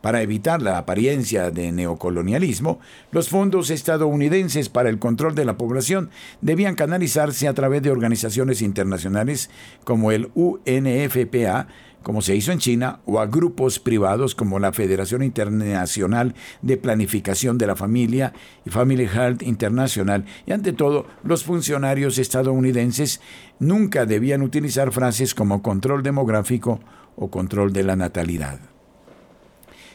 [0.00, 2.80] Para evitar la apariencia de neocolonialismo,
[3.12, 8.62] los fondos estadounidenses para el control de la población debían canalizarse a través de organizaciones
[8.62, 9.48] internacionales
[9.84, 11.68] como el UNFPA,
[12.02, 17.58] como se hizo en China, o a grupos privados como la Federación Internacional de Planificación
[17.58, 18.32] de la Familia
[18.64, 23.20] y Family Health International, y ante todo, los funcionarios estadounidenses
[23.58, 26.80] nunca debían utilizar frases como control demográfico
[27.16, 28.60] o control de la natalidad.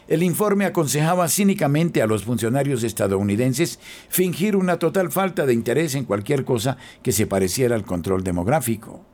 [0.08, 6.06] El informe aconsejaba cínicamente a los funcionarios estadounidenses fingir una total falta de interés en
[6.06, 9.06] cualquier cosa que se pareciera al control demográfico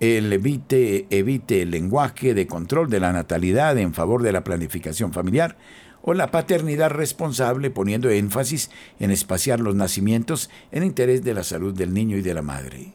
[0.00, 5.12] el evite, evite el lenguaje de control de la natalidad en favor de la planificación
[5.12, 5.56] familiar
[6.02, 11.74] o la paternidad responsable poniendo énfasis en espaciar los nacimientos en interés de la salud
[11.74, 12.92] del niño y de la madre.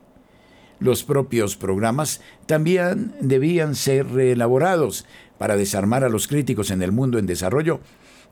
[0.79, 5.05] Los propios programas también debían ser reelaborados
[5.37, 7.81] para desarmar a los críticos en el mundo en desarrollo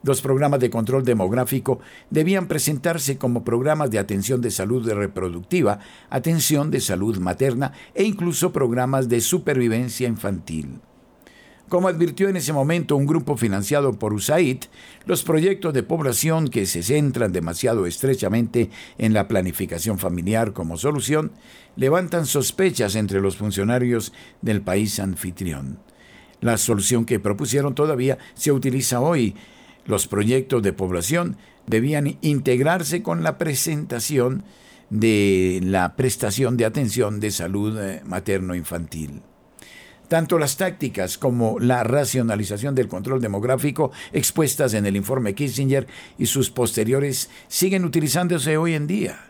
[0.02, 6.70] los programas de control demográfico debían presentarse como programas de atención de salud reproductiva, atención
[6.70, 10.80] de salud materna e incluso programas de supervivencia infantil.
[11.70, 14.64] Como advirtió en ese momento un grupo financiado por USAID,
[15.06, 21.30] los proyectos de población que se centran demasiado estrechamente en la planificación familiar como solución
[21.76, 25.78] levantan sospechas entre los funcionarios del país anfitrión.
[26.40, 29.36] La solución que propusieron todavía se utiliza hoy
[29.84, 34.44] los proyectos de población debían integrarse con la presentación
[34.90, 39.22] de la prestación de atención de salud eh, materno-infantil.
[40.08, 45.86] Tanto las tácticas como la racionalización del control demográfico expuestas en el informe Kissinger
[46.18, 49.26] y sus posteriores siguen utilizándose hoy en día.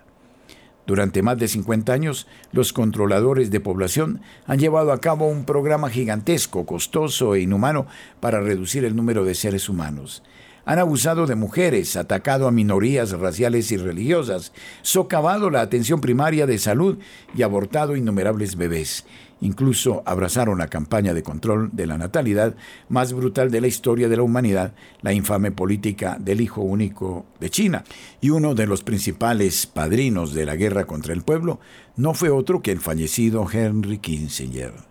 [0.87, 5.91] Durante más de 50 años, los controladores de población han llevado a cabo un programa
[5.91, 7.87] gigantesco, costoso e inhumano
[8.19, 10.23] para reducir el número de seres humanos
[10.65, 14.53] han abusado de mujeres, atacado a minorías raciales y religiosas,
[14.83, 16.99] socavado la atención primaria de salud
[17.35, 19.05] y abortado innumerables bebés.
[19.41, 22.55] Incluso abrazaron la campaña de control de la natalidad
[22.89, 27.49] más brutal de la historia de la humanidad, la infame política del hijo único de
[27.49, 27.85] China.
[28.21, 31.59] Y uno de los principales padrinos de la guerra contra el pueblo
[31.97, 34.90] no fue otro que el fallecido Henry Kissinger.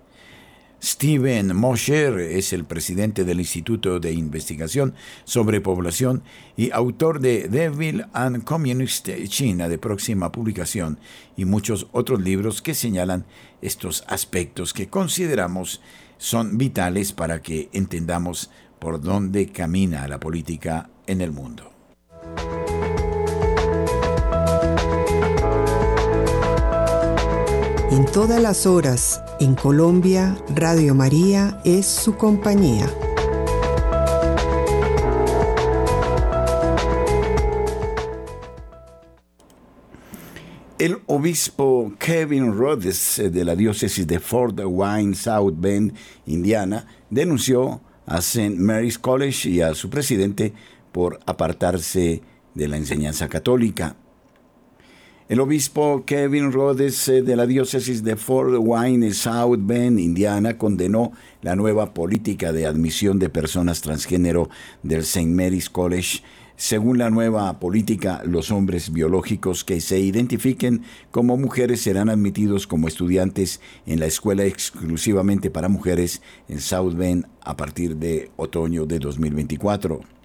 [0.81, 4.93] Steven Mosher es el presidente del Instituto de Investigación
[5.25, 6.23] sobre Población
[6.55, 10.99] y autor de Devil and Communist China de próxima publicación
[11.35, 13.25] y muchos otros libros que señalan
[13.61, 15.81] estos aspectos que consideramos
[16.17, 18.49] son vitales para que entendamos
[18.79, 21.71] por dónde camina la política en el mundo.
[27.99, 32.89] En todas las horas, en Colombia, Radio María es su compañía.
[40.77, 45.93] El obispo Kevin Rhodes eh, de la diócesis de Fort Wayne, South Bend,
[46.25, 48.51] Indiana, denunció a St.
[48.51, 50.53] Mary's College y a su presidente
[50.93, 52.21] por apartarse
[52.55, 53.97] de la enseñanza católica.
[55.29, 61.11] El obispo Kevin Rhodes eh, de la diócesis de Fort Wayne, South Bend, Indiana, condenó
[61.43, 64.49] la nueva política de admisión de personas transgénero
[64.81, 65.27] del St.
[65.27, 66.23] Mary's College.
[66.55, 72.87] Según la nueva política, los hombres biológicos que se identifiquen como mujeres serán admitidos como
[72.87, 78.97] estudiantes en la escuela exclusivamente para mujeres en South Bend a partir de otoño de
[78.97, 80.18] 2024.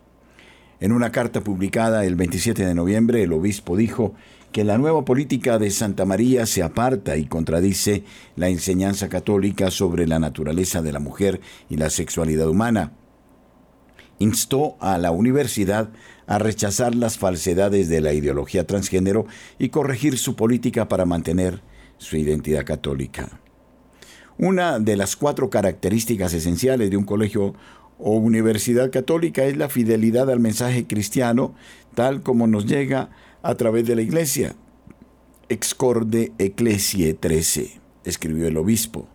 [0.85, 4.13] En una carta publicada el 27 de noviembre, el obispo dijo
[4.53, 8.05] que la nueva política de Santa María se aparta y contradice
[8.37, 12.93] la enseñanza católica sobre la naturaleza de la mujer y la sexualidad humana.
[14.19, 15.89] Instó a la universidad
[16.27, 19.25] a rechazar las falsedades de la ideología transgénero
[19.59, 21.63] y corregir su política para mantener
[21.97, 23.41] su identidad católica.
[24.37, 27.55] Una de las cuatro características esenciales de un colegio
[27.99, 31.55] o universidad católica es la fidelidad al mensaje cristiano
[31.95, 33.11] tal como nos llega
[33.43, 34.57] a través de la iglesia.
[35.49, 39.09] Excorde Ecclesiae 13, escribió el obispo.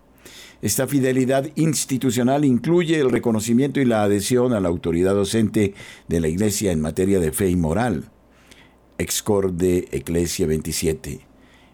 [0.61, 5.73] Esta fidelidad institucional incluye el reconocimiento y la adhesión a la autoridad docente
[6.07, 8.11] de la Iglesia en materia de fe y moral.
[8.97, 11.28] Excorde Ecclesia 27.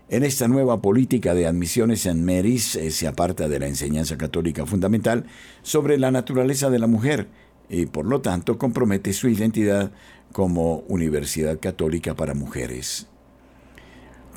[0.08, 4.68] En esta nueva política de admisiones en Meris eh, se aparta de la enseñanza católica
[4.68, 5.26] fundamental
[5.64, 7.28] sobre la naturaleza de la mujer
[7.70, 9.91] y por lo tanto compromete su identidad
[10.32, 13.08] como Universidad Católica para Mujeres.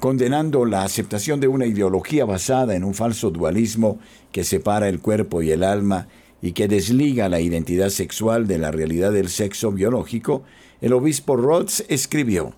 [0.01, 3.99] Condenando la aceptación de una ideología basada en un falso dualismo
[4.33, 6.09] que separa el cuerpo y el alma
[6.41, 10.45] y que desliga la identidad sexual de la realidad del sexo biológico,
[10.81, 12.55] el obispo Rhodes escribió,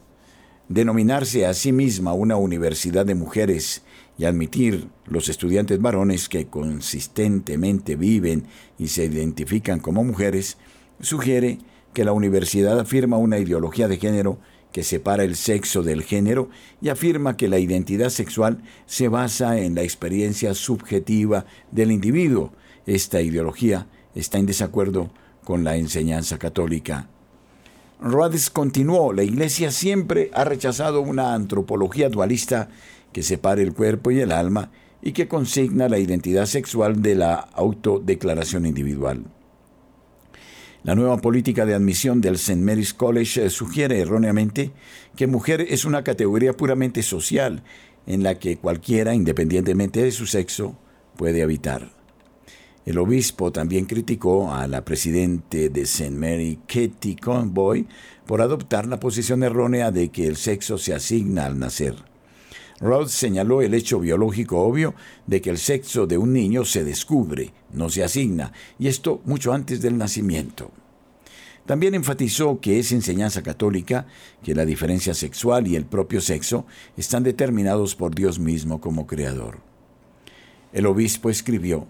[0.70, 3.82] Denominarse a sí misma una universidad de mujeres
[4.16, 8.44] y admitir los estudiantes varones que consistentemente viven
[8.78, 10.58] y se identifican como mujeres,
[11.00, 11.58] sugiere
[11.92, 14.38] que la universidad afirma una ideología de género
[14.70, 16.50] que separa el sexo del género
[16.80, 22.52] y afirma que la identidad sexual se basa en la experiencia subjetiva del individuo.
[22.86, 25.10] Esta ideología está en desacuerdo
[25.42, 27.08] con la enseñanza católica.
[28.00, 32.70] Rhodes continuó, la Iglesia siempre ha rechazado una antropología dualista
[33.12, 34.70] que separe el cuerpo y el alma
[35.02, 39.24] y que consigna la identidad sexual de la autodeclaración individual.
[40.82, 42.56] La nueva política de admisión del St.
[42.56, 44.72] Mary's College eh, sugiere erróneamente
[45.14, 47.62] que mujer es una categoría puramente social
[48.06, 50.78] en la que cualquiera, independientemente de su sexo,
[51.16, 51.99] puede habitar.
[52.86, 56.10] El obispo también criticó a la presidente de St.
[56.10, 57.86] Mary, Katie Conboy,
[58.26, 61.94] por adoptar la posición errónea de que el sexo se asigna al nacer.
[62.80, 64.94] Rhodes señaló el hecho biológico obvio
[65.26, 69.52] de que el sexo de un niño se descubre, no se asigna, y esto mucho
[69.52, 70.70] antes del nacimiento.
[71.66, 74.06] También enfatizó que es enseñanza católica
[74.42, 76.64] que la diferencia sexual y el propio sexo
[76.96, 79.58] están determinados por Dios mismo como creador.
[80.72, 81.86] El obispo escribió,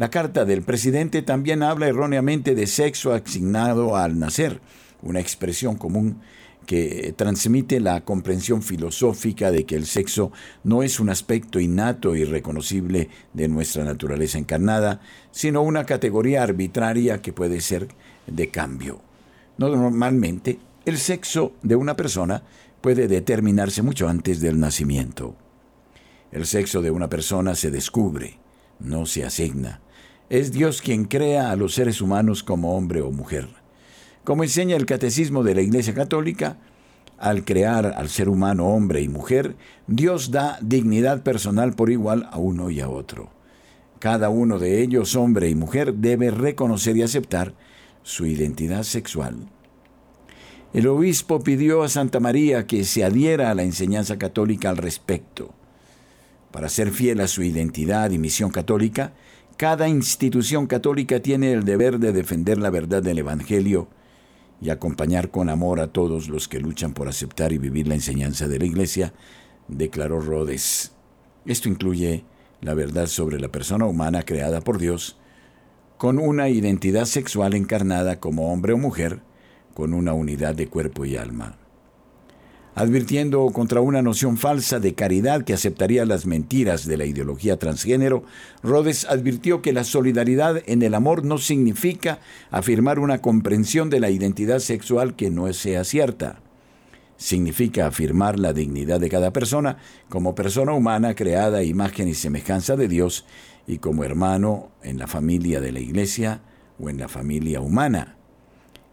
[0.00, 4.62] la carta del presidente también habla erróneamente de sexo asignado al nacer,
[5.02, 6.22] una expresión común
[6.64, 10.32] que transmite la comprensión filosófica de que el sexo
[10.64, 17.20] no es un aspecto innato y reconocible de nuestra naturaleza encarnada, sino una categoría arbitraria
[17.20, 17.88] que puede ser
[18.26, 19.02] de cambio.
[19.58, 22.42] Normalmente, el sexo de una persona
[22.80, 25.36] puede determinarse mucho antes del nacimiento.
[26.32, 28.38] El sexo de una persona se descubre,
[28.78, 29.82] no se asigna.
[30.30, 33.48] Es Dios quien crea a los seres humanos como hombre o mujer.
[34.22, 36.56] Como enseña el catecismo de la Iglesia Católica,
[37.18, 39.56] al crear al ser humano hombre y mujer,
[39.88, 43.28] Dios da dignidad personal por igual a uno y a otro.
[43.98, 47.52] Cada uno de ellos, hombre y mujer, debe reconocer y aceptar
[48.04, 49.48] su identidad sexual.
[50.72, 55.52] El obispo pidió a Santa María que se adhiera a la enseñanza católica al respecto.
[56.52, 59.12] Para ser fiel a su identidad y misión católica,
[59.60, 63.88] Cada institución católica tiene el deber de defender la verdad del Evangelio
[64.58, 68.48] y acompañar con amor a todos los que luchan por aceptar y vivir la enseñanza
[68.48, 69.12] de la Iglesia,
[69.68, 70.92] declaró Rhodes.
[71.44, 72.24] Esto incluye
[72.62, 75.18] la verdad sobre la persona humana creada por Dios,
[75.98, 79.20] con una identidad sexual encarnada como hombre o mujer,
[79.74, 81.59] con una unidad de cuerpo y alma
[82.80, 88.24] advirtiendo contra una noción falsa de caridad que aceptaría las mentiras de la ideología transgénero,
[88.62, 92.20] Rhodes advirtió que la solidaridad en el amor no significa
[92.50, 96.40] afirmar una comprensión de la identidad sexual que no sea cierta.
[97.18, 99.76] Significa afirmar la dignidad de cada persona
[100.08, 103.26] como persona humana creada a imagen y semejanza de Dios
[103.66, 106.40] y como hermano en la familia de la Iglesia
[106.78, 108.16] o en la familia humana.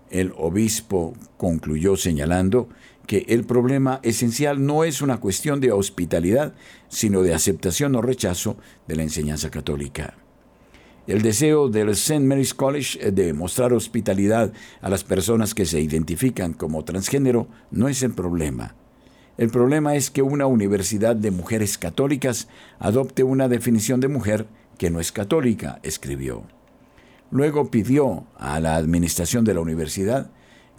[0.10, 2.70] El obispo concluyó señalando
[3.08, 6.54] que el problema esencial no es una cuestión de hospitalidad,
[6.90, 10.16] sino de aceptación o rechazo de la enseñanza católica.
[11.08, 12.20] El deseo del St.
[12.20, 14.52] Mary's College de mostrar hospitalidad
[14.82, 18.76] a las personas que se identifican como transgénero no es el problema.
[19.38, 24.48] El problema es que una universidad de mujeres católicas adopte una definición de mujer
[24.78, 26.44] que no es católica, escribió.
[27.32, 30.30] Luego pidió a la administración de la universidad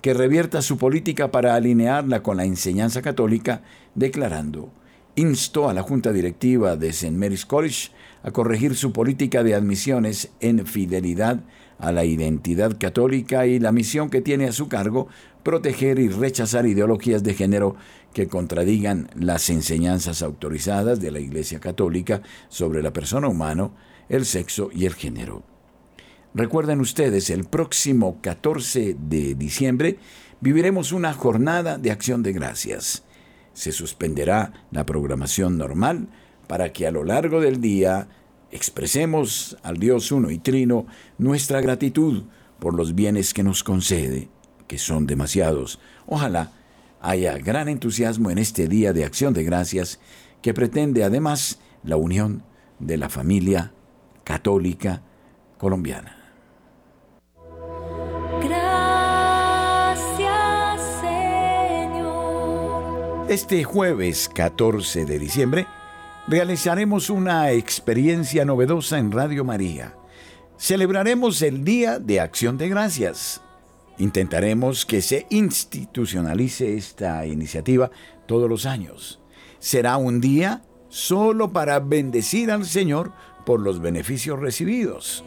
[0.01, 3.63] que revierta su política para alinearla con la enseñanza católica,
[3.95, 4.71] declarando,
[5.17, 7.17] instó a la Junta Directiva de St.
[7.17, 7.91] Mary's College
[8.23, 11.41] a corregir su política de admisiones en fidelidad
[11.79, 15.09] a la identidad católica y la misión que tiene a su cargo
[15.43, 17.77] proteger y rechazar ideologías de género
[18.13, 23.71] que contradigan las enseñanzas autorizadas de la Iglesia Católica sobre la persona humana,
[24.09, 25.58] el sexo y el género.
[26.39, 29.99] Recuerden ustedes, el próximo 14 de diciembre
[30.41, 33.03] viviremos una jornada de acción de gracias.
[33.55, 36.07] Se suspenderá la programación normal
[36.47, 38.07] para que a lo largo del día
[38.53, 40.87] expresemos al Dios uno y trino
[41.19, 42.23] nuestra gratitud
[42.61, 44.29] por los bienes que nos concede,
[44.69, 45.81] que son demasiados.
[46.07, 46.53] Ojalá
[47.01, 49.99] haya gran entusiasmo en este día de acción de gracias
[50.41, 52.45] que pretende además la unión
[52.79, 53.73] de la familia
[54.23, 55.03] católica
[55.59, 56.18] colombiana.
[63.29, 65.67] Este jueves 14 de diciembre
[66.29, 69.95] realizaremos una experiencia novedosa en Radio María.
[70.57, 73.43] Celebraremos el Día de Acción de Gracias.
[73.99, 77.91] Intentaremos que se institucionalice esta iniciativa
[78.25, 79.21] todos los años.
[79.59, 83.13] Será un día solo para bendecir al Señor
[83.45, 85.23] por los beneficios recibidos.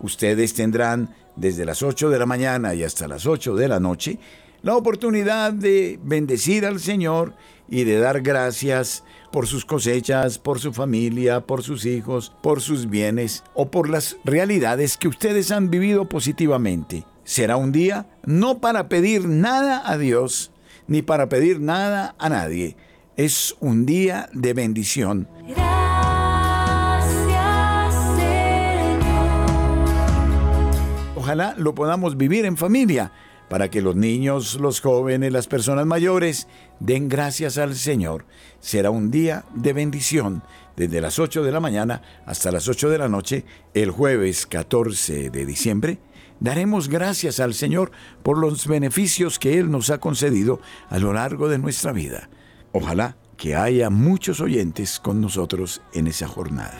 [0.00, 4.18] Ustedes tendrán desde las 8 de la mañana y hasta las 8 de la noche,
[4.62, 7.34] la oportunidad de bendecir al Señor
[7.68, 12.88] y de dar gracias por sus cosechas, por su familia, por sus hijos, por sus
[12.88, 17.04] bienes o por las realidades que ustedes han vivido positivamente.
[17.24, 20.52] Será un día no para pedir nada a Dios,
[20.86, 22.76] ni para pedir nada a nadie.
[23.16, 25.28] Es un día de bendición.
[31.24, 33.10] Ojalá lo podamos vivir en familia,
[33.48, 36.48] para que los niños, los jóvenes, las personas mayores
[36.80, 38.26] den gracias al Señor.
[38.60, 40.42] Será un día de bendición
[40.76, 45.30] desde las 8 de la mañana hasta las 8 de la noche, el jueves 14
[45.30, 45.98] de diciembre.
[46.40, 47.90] Daremos gracias al Señor
[48.22, 50.60] por los beneficios que Él nos ha concedido
[50.90, 52.28] a lo largo de nuestra vida.
[52.72, 56.76] Ojalá que haya muchos oyentes con nosotros en esa jornada.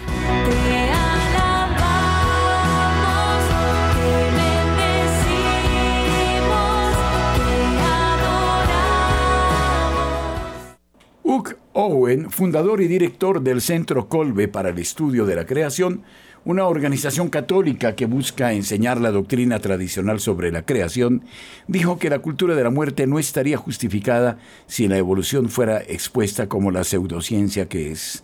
[11.73, 16.03] Owen, fundador y director del Centro Colbe para el Estudio de la Creación,
[16.45, 21.25] una organización católica que busca enseñar la doctrina tradicional sobre la creación,
[21.67, 26.49] dijo que la cultura de la muerte no estaría justificada si la evolución fuera expuesta
[26.49, 28.23] como la pseudociencia que es.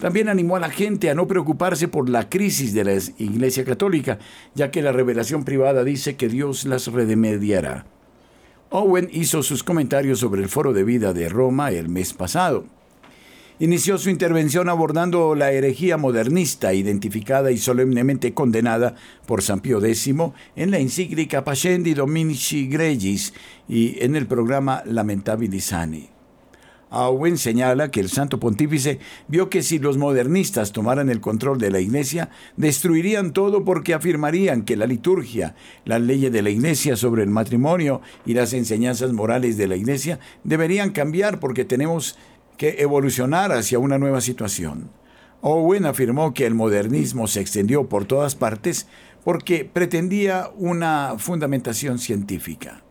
[0.00, 4.18] También animó a la gente a no preocuparse por la crisis de la Iglesia Católica,
[4.56, 7.86] ya que la revelación privada dice que Dios las remediará.
[8.76, 12.64] Owen hizo sus comentarios sobre el foro de vida de Roma el mes pasado.
[13.60, 18.96] Inició su intervención abordando la herejía modernista identificada y solemnemente condenada
[19.26, 20.12] por San Pío X
[20.56, 23.32] en la encíclica Pascendi Dominici Gregis
[23.68, 26.13] y en el programa Lamentabilis Sani.
[26.94, 31.70] Owen señala que el santo pontífice vio que si los modernistas tomaran el control de
[31.70, 37.22] la iglesia, destruirían todo porque afirmarían que la liturgia, las leyes de la iglesia sobre
[37.22, 42.16] el matrimonio y las enseñanzas morales de la iglesia deberían cambiar porque tenemos
[42.56, 44.90] que evolucionar hacia una nueva situación.
[45.40, 48.86] Owen afirmó que el modernismo se extendió por todas partes
[49.24, 52.82] porque pretendía una fundamentación científica.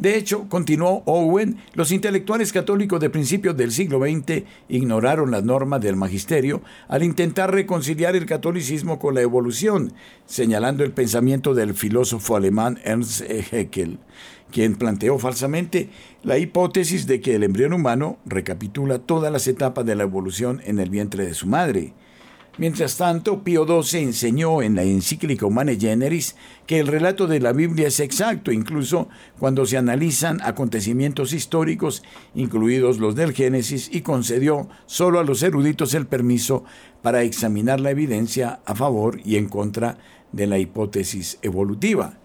[0.00, 5.82] De hecho, continuó Owen, los intelectuales católicos de principios del siglo XX ignoraron las normas
[5.82, 9.92] del magisterio al intentar reconciliar el catolicismo con la evolución,
[10.24, 13.20] señalando el pensamiento del filósofo alemán Ernst
[13.52, 13.98] Haeckel,
[14.50, 15.90] quien planteó falsamente
[16.22, 20.78] la hipótesis de que el embrión humano recapitula todas las etapas de la evolución en
[20.78, 21.92] el vientre de su madre.
[22.58, 26.36] Mientras tanto, Pío XII enseñó en la encíclica Humane Generis
[26.66, 32.02] que el relato de la Biblia es exacto, incluso cuando se analizan acontecimientos históricos,
[32.34, 36.64] incluidos los del Génesis, y concedió solo a los eruditos el permiso
[37.02, 39.98] para examinar la evidencia a favor y en contra
[40.32, 42.18] de la hipótesis evolutiva.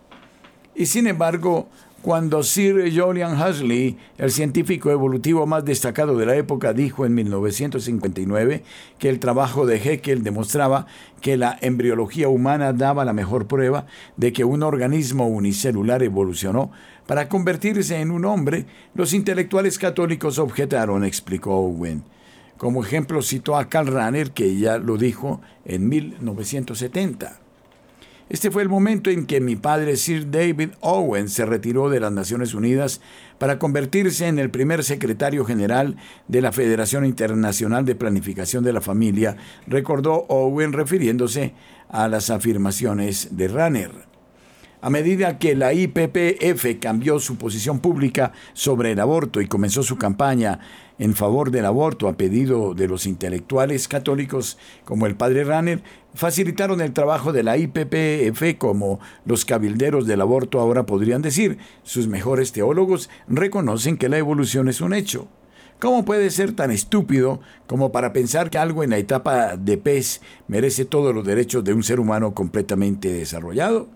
[0.76, 1.70] Y sin embargo,
[2.06, 8.62] cuando Sir Julian Huxley, el científico evolutivo más destacado de la época, dijo en 1959
[9.00, 10.86] que el trabajo de Haeckel demostraba
[11.20, 13.88] que la embriología humana daba la mejor prueba
[14.18, 16.70] de que un organismo unicelular evolucionó
[17.08, 22.04] para convertirse en un hombre, los intelectuales católicos objetaron, explicó Owen.
[22.58, 27.45] Como ejemplo citó a Karl Rahner, que ya lo dijo en 1970.
[28.28, 32.12] Este fue el momento en que mi padre Sir David Owen se retiró de las
[32.12, 33.00] Naciones Unidas
[33.38, 35.96] para convertirse en el primer secretario general
[36.28, 41.54] de la Federación Internacional de Planificación de la Familia, recordó Owen refiriéndose
[41.88, 43.92] a las afirmaciones de Ranner.
[44.82, 49.98] A medida que la IPPF cambió su posición pública sobre el aborto y comenzó su
[49.98, 50.60] campaña
[51.00, 55.82] en favor del aborto a pedido de los intelectuales católicos como el padre Ranner,
[56.16, 61.58] facilitaron el trabajo de la IPPF como los cabilderos del aborto ahora podrían decir.
[61.84, 65.28] Sus mejores teólogos reconocen que la evolución es un hecho.
[65.80, 70.22] ¿Cómo puede ser tan estúpido como para pensar que algo en la etapa de pez
[70.48, 73.90] merece todos los derechos de un ser humano completamente desarrollado?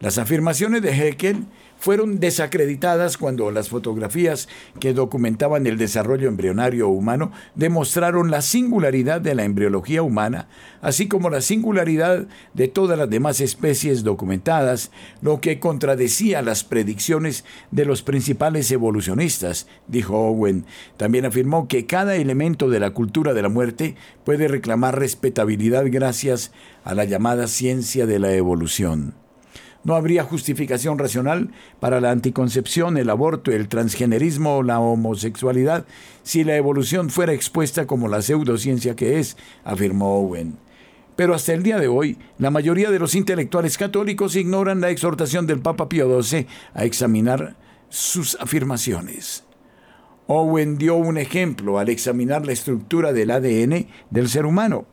[0.00, 1.44] Las afirmaciones de Haeckel
[1.82, 9.34] fueron desacreditadas cuando las fotografías que documentaban el desarrollo embrionario humano demostraron la singularidad de
[9.34, 10.46] la embriología humana,
[10.80, 17.44] así como la singularidad de todas las demás especies documentadas, lo que contradecía las predicciones
[17.72, 20.64] de los principales evolucionistas, dijo Owen.
[20.96, 26.52] También afirmó que cada elemento de la cultura de la muerte puede reclamar respetabilidad gracias
[26.84, 29.21] a la llamada ciencia de la evolución.
[29.84, 35.86] No habría justificación racional para la anticoncepción, el aborto, el transgenerismo o la homosexualidad
[36.22, 40.56] si la evolución fuera expuesta como la pseudociencia que es, afirmó Owen.
[41.16, 45.46] Pero hasta el día de hoy, la mayoría de los intelectuales católicos ignoran la exhortación
[45.46, 47.56] del Papa Pío XII a examinar
[47.88, 49.44] sus afirmaciones.
[50.28, 54.86] Owen dio un ejemplo al examinar la estructura del ADN del ser humano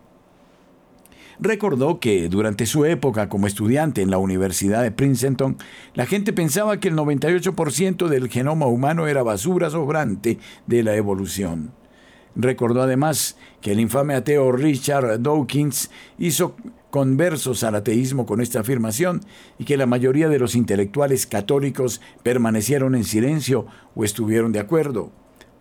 [1.40, 5.58] recordó que durante su época como estudiante en la Universidad de Princeton,
[5.94, 10.38] la gente pensaba que el 98% del genoma humano era basura sobrante
[10.68, 11.72] de la evolución.
[12.36, 16.56] Recordó además que el infame ateo Richard Dawkins hizo
[16.90, 19.22] conversos al ateísmo con esta afirmación
[19.58, 23.66] y que la mayoría de los intelectuales católicos permanecieron en silencio
[23.96, 25.12] o estuvieron de acuerdo.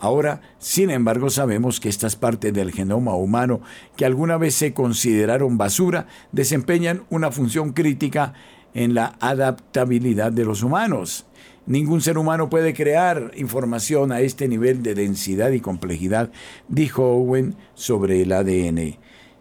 [0.00, 3.60] Ahora, sin embargo, sabemos que estas partes del genoma humano
[3.96, 8.34] que alguna vez se consideraron basura desempeñan una función crítica
[8.74, 11.26] en la adaptabilidad de los humanos.
[11.66, 16.30] Ningún ser humano puede crear información a este nivel de densidad y complejidad,
[16.68, 18.98] dijo Owen sobre el ADN.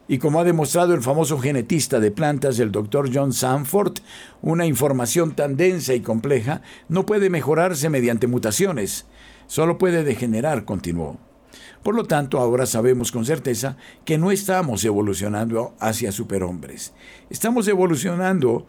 [0.10, 3.12] Y como ha demostrado el famoso genetista de plantas, el Dr.
[3.14, 4.00] John Sanford,
[4.42, 9.06] una información tan densa y compleja no puede mejorarse mediante mutaciones
[9.48, 11.18] solo puede degenerar, continuó.
[11.84, 16.94] Por lo tanto, ahora sabemos con certeza que no estamos evolucionando hacia superhombres.
[17.30, 18.66] Estamos evolucionando,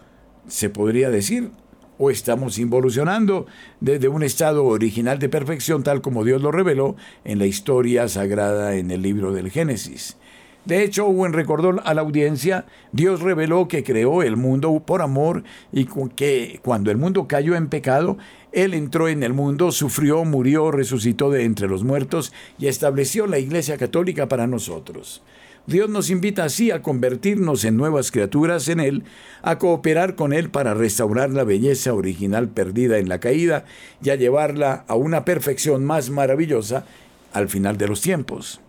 [0.47, 1.51] se podría decir,
[1.99, 3.47] o estamos involucionando
[3.81, 8.77] desde un estado original de perfección tal como Dios lo reveló en la historia sagrada
[8.77, 10.17] en el libro del Génesis.
[10.65, 15.43] De hecho, Owen recordó a la audiencia, Dios reveló que creó el mundo por amor
[15.73, 18.19] y que cuando el mundo cayó en pecado,
[18.53, 23.39] Él entró en el mundo, sufrió, murió, resucitó de entre los muertos y estableció la
[23.39, 25.23] Iglesia Católica para nosotros.
[25.67, 29.05] Dios nos invita así a convertirnos en nuevas criaturas en Él,
[29.43, 33.67] a cooperar con Él para restaurar la belleza original perdida en la caída
[34.03, 36.87] y a llevarla a una perfección más maravillosa
[37.35, 38.63] al final de los tiempos.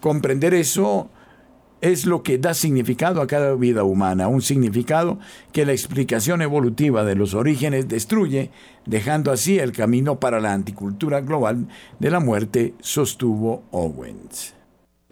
[0.00, 1.10] Comprender eso
[1.80, 5.18] es lo que da significado a cada vida humana, un significado
[5.52, 8.50] que la explicación evolutiva de los orígenes destruye,
[8.86, 11.68] dejando así el camino para la anticultura global
[11.98, 14.54] de la muerte, sostuvo Owens.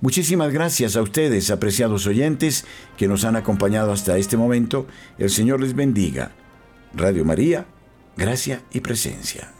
[0.01, 2.67] Muchísimas gracias a ustedes, apreciados oyentes,
[2.99, 4.87] que nos han acompañado hasta este momento.
[5.19, 6.33] El Señor les bendiga.
[6.95, 7.67] Radio María,
[8.17, 9.56] gracia y presencia.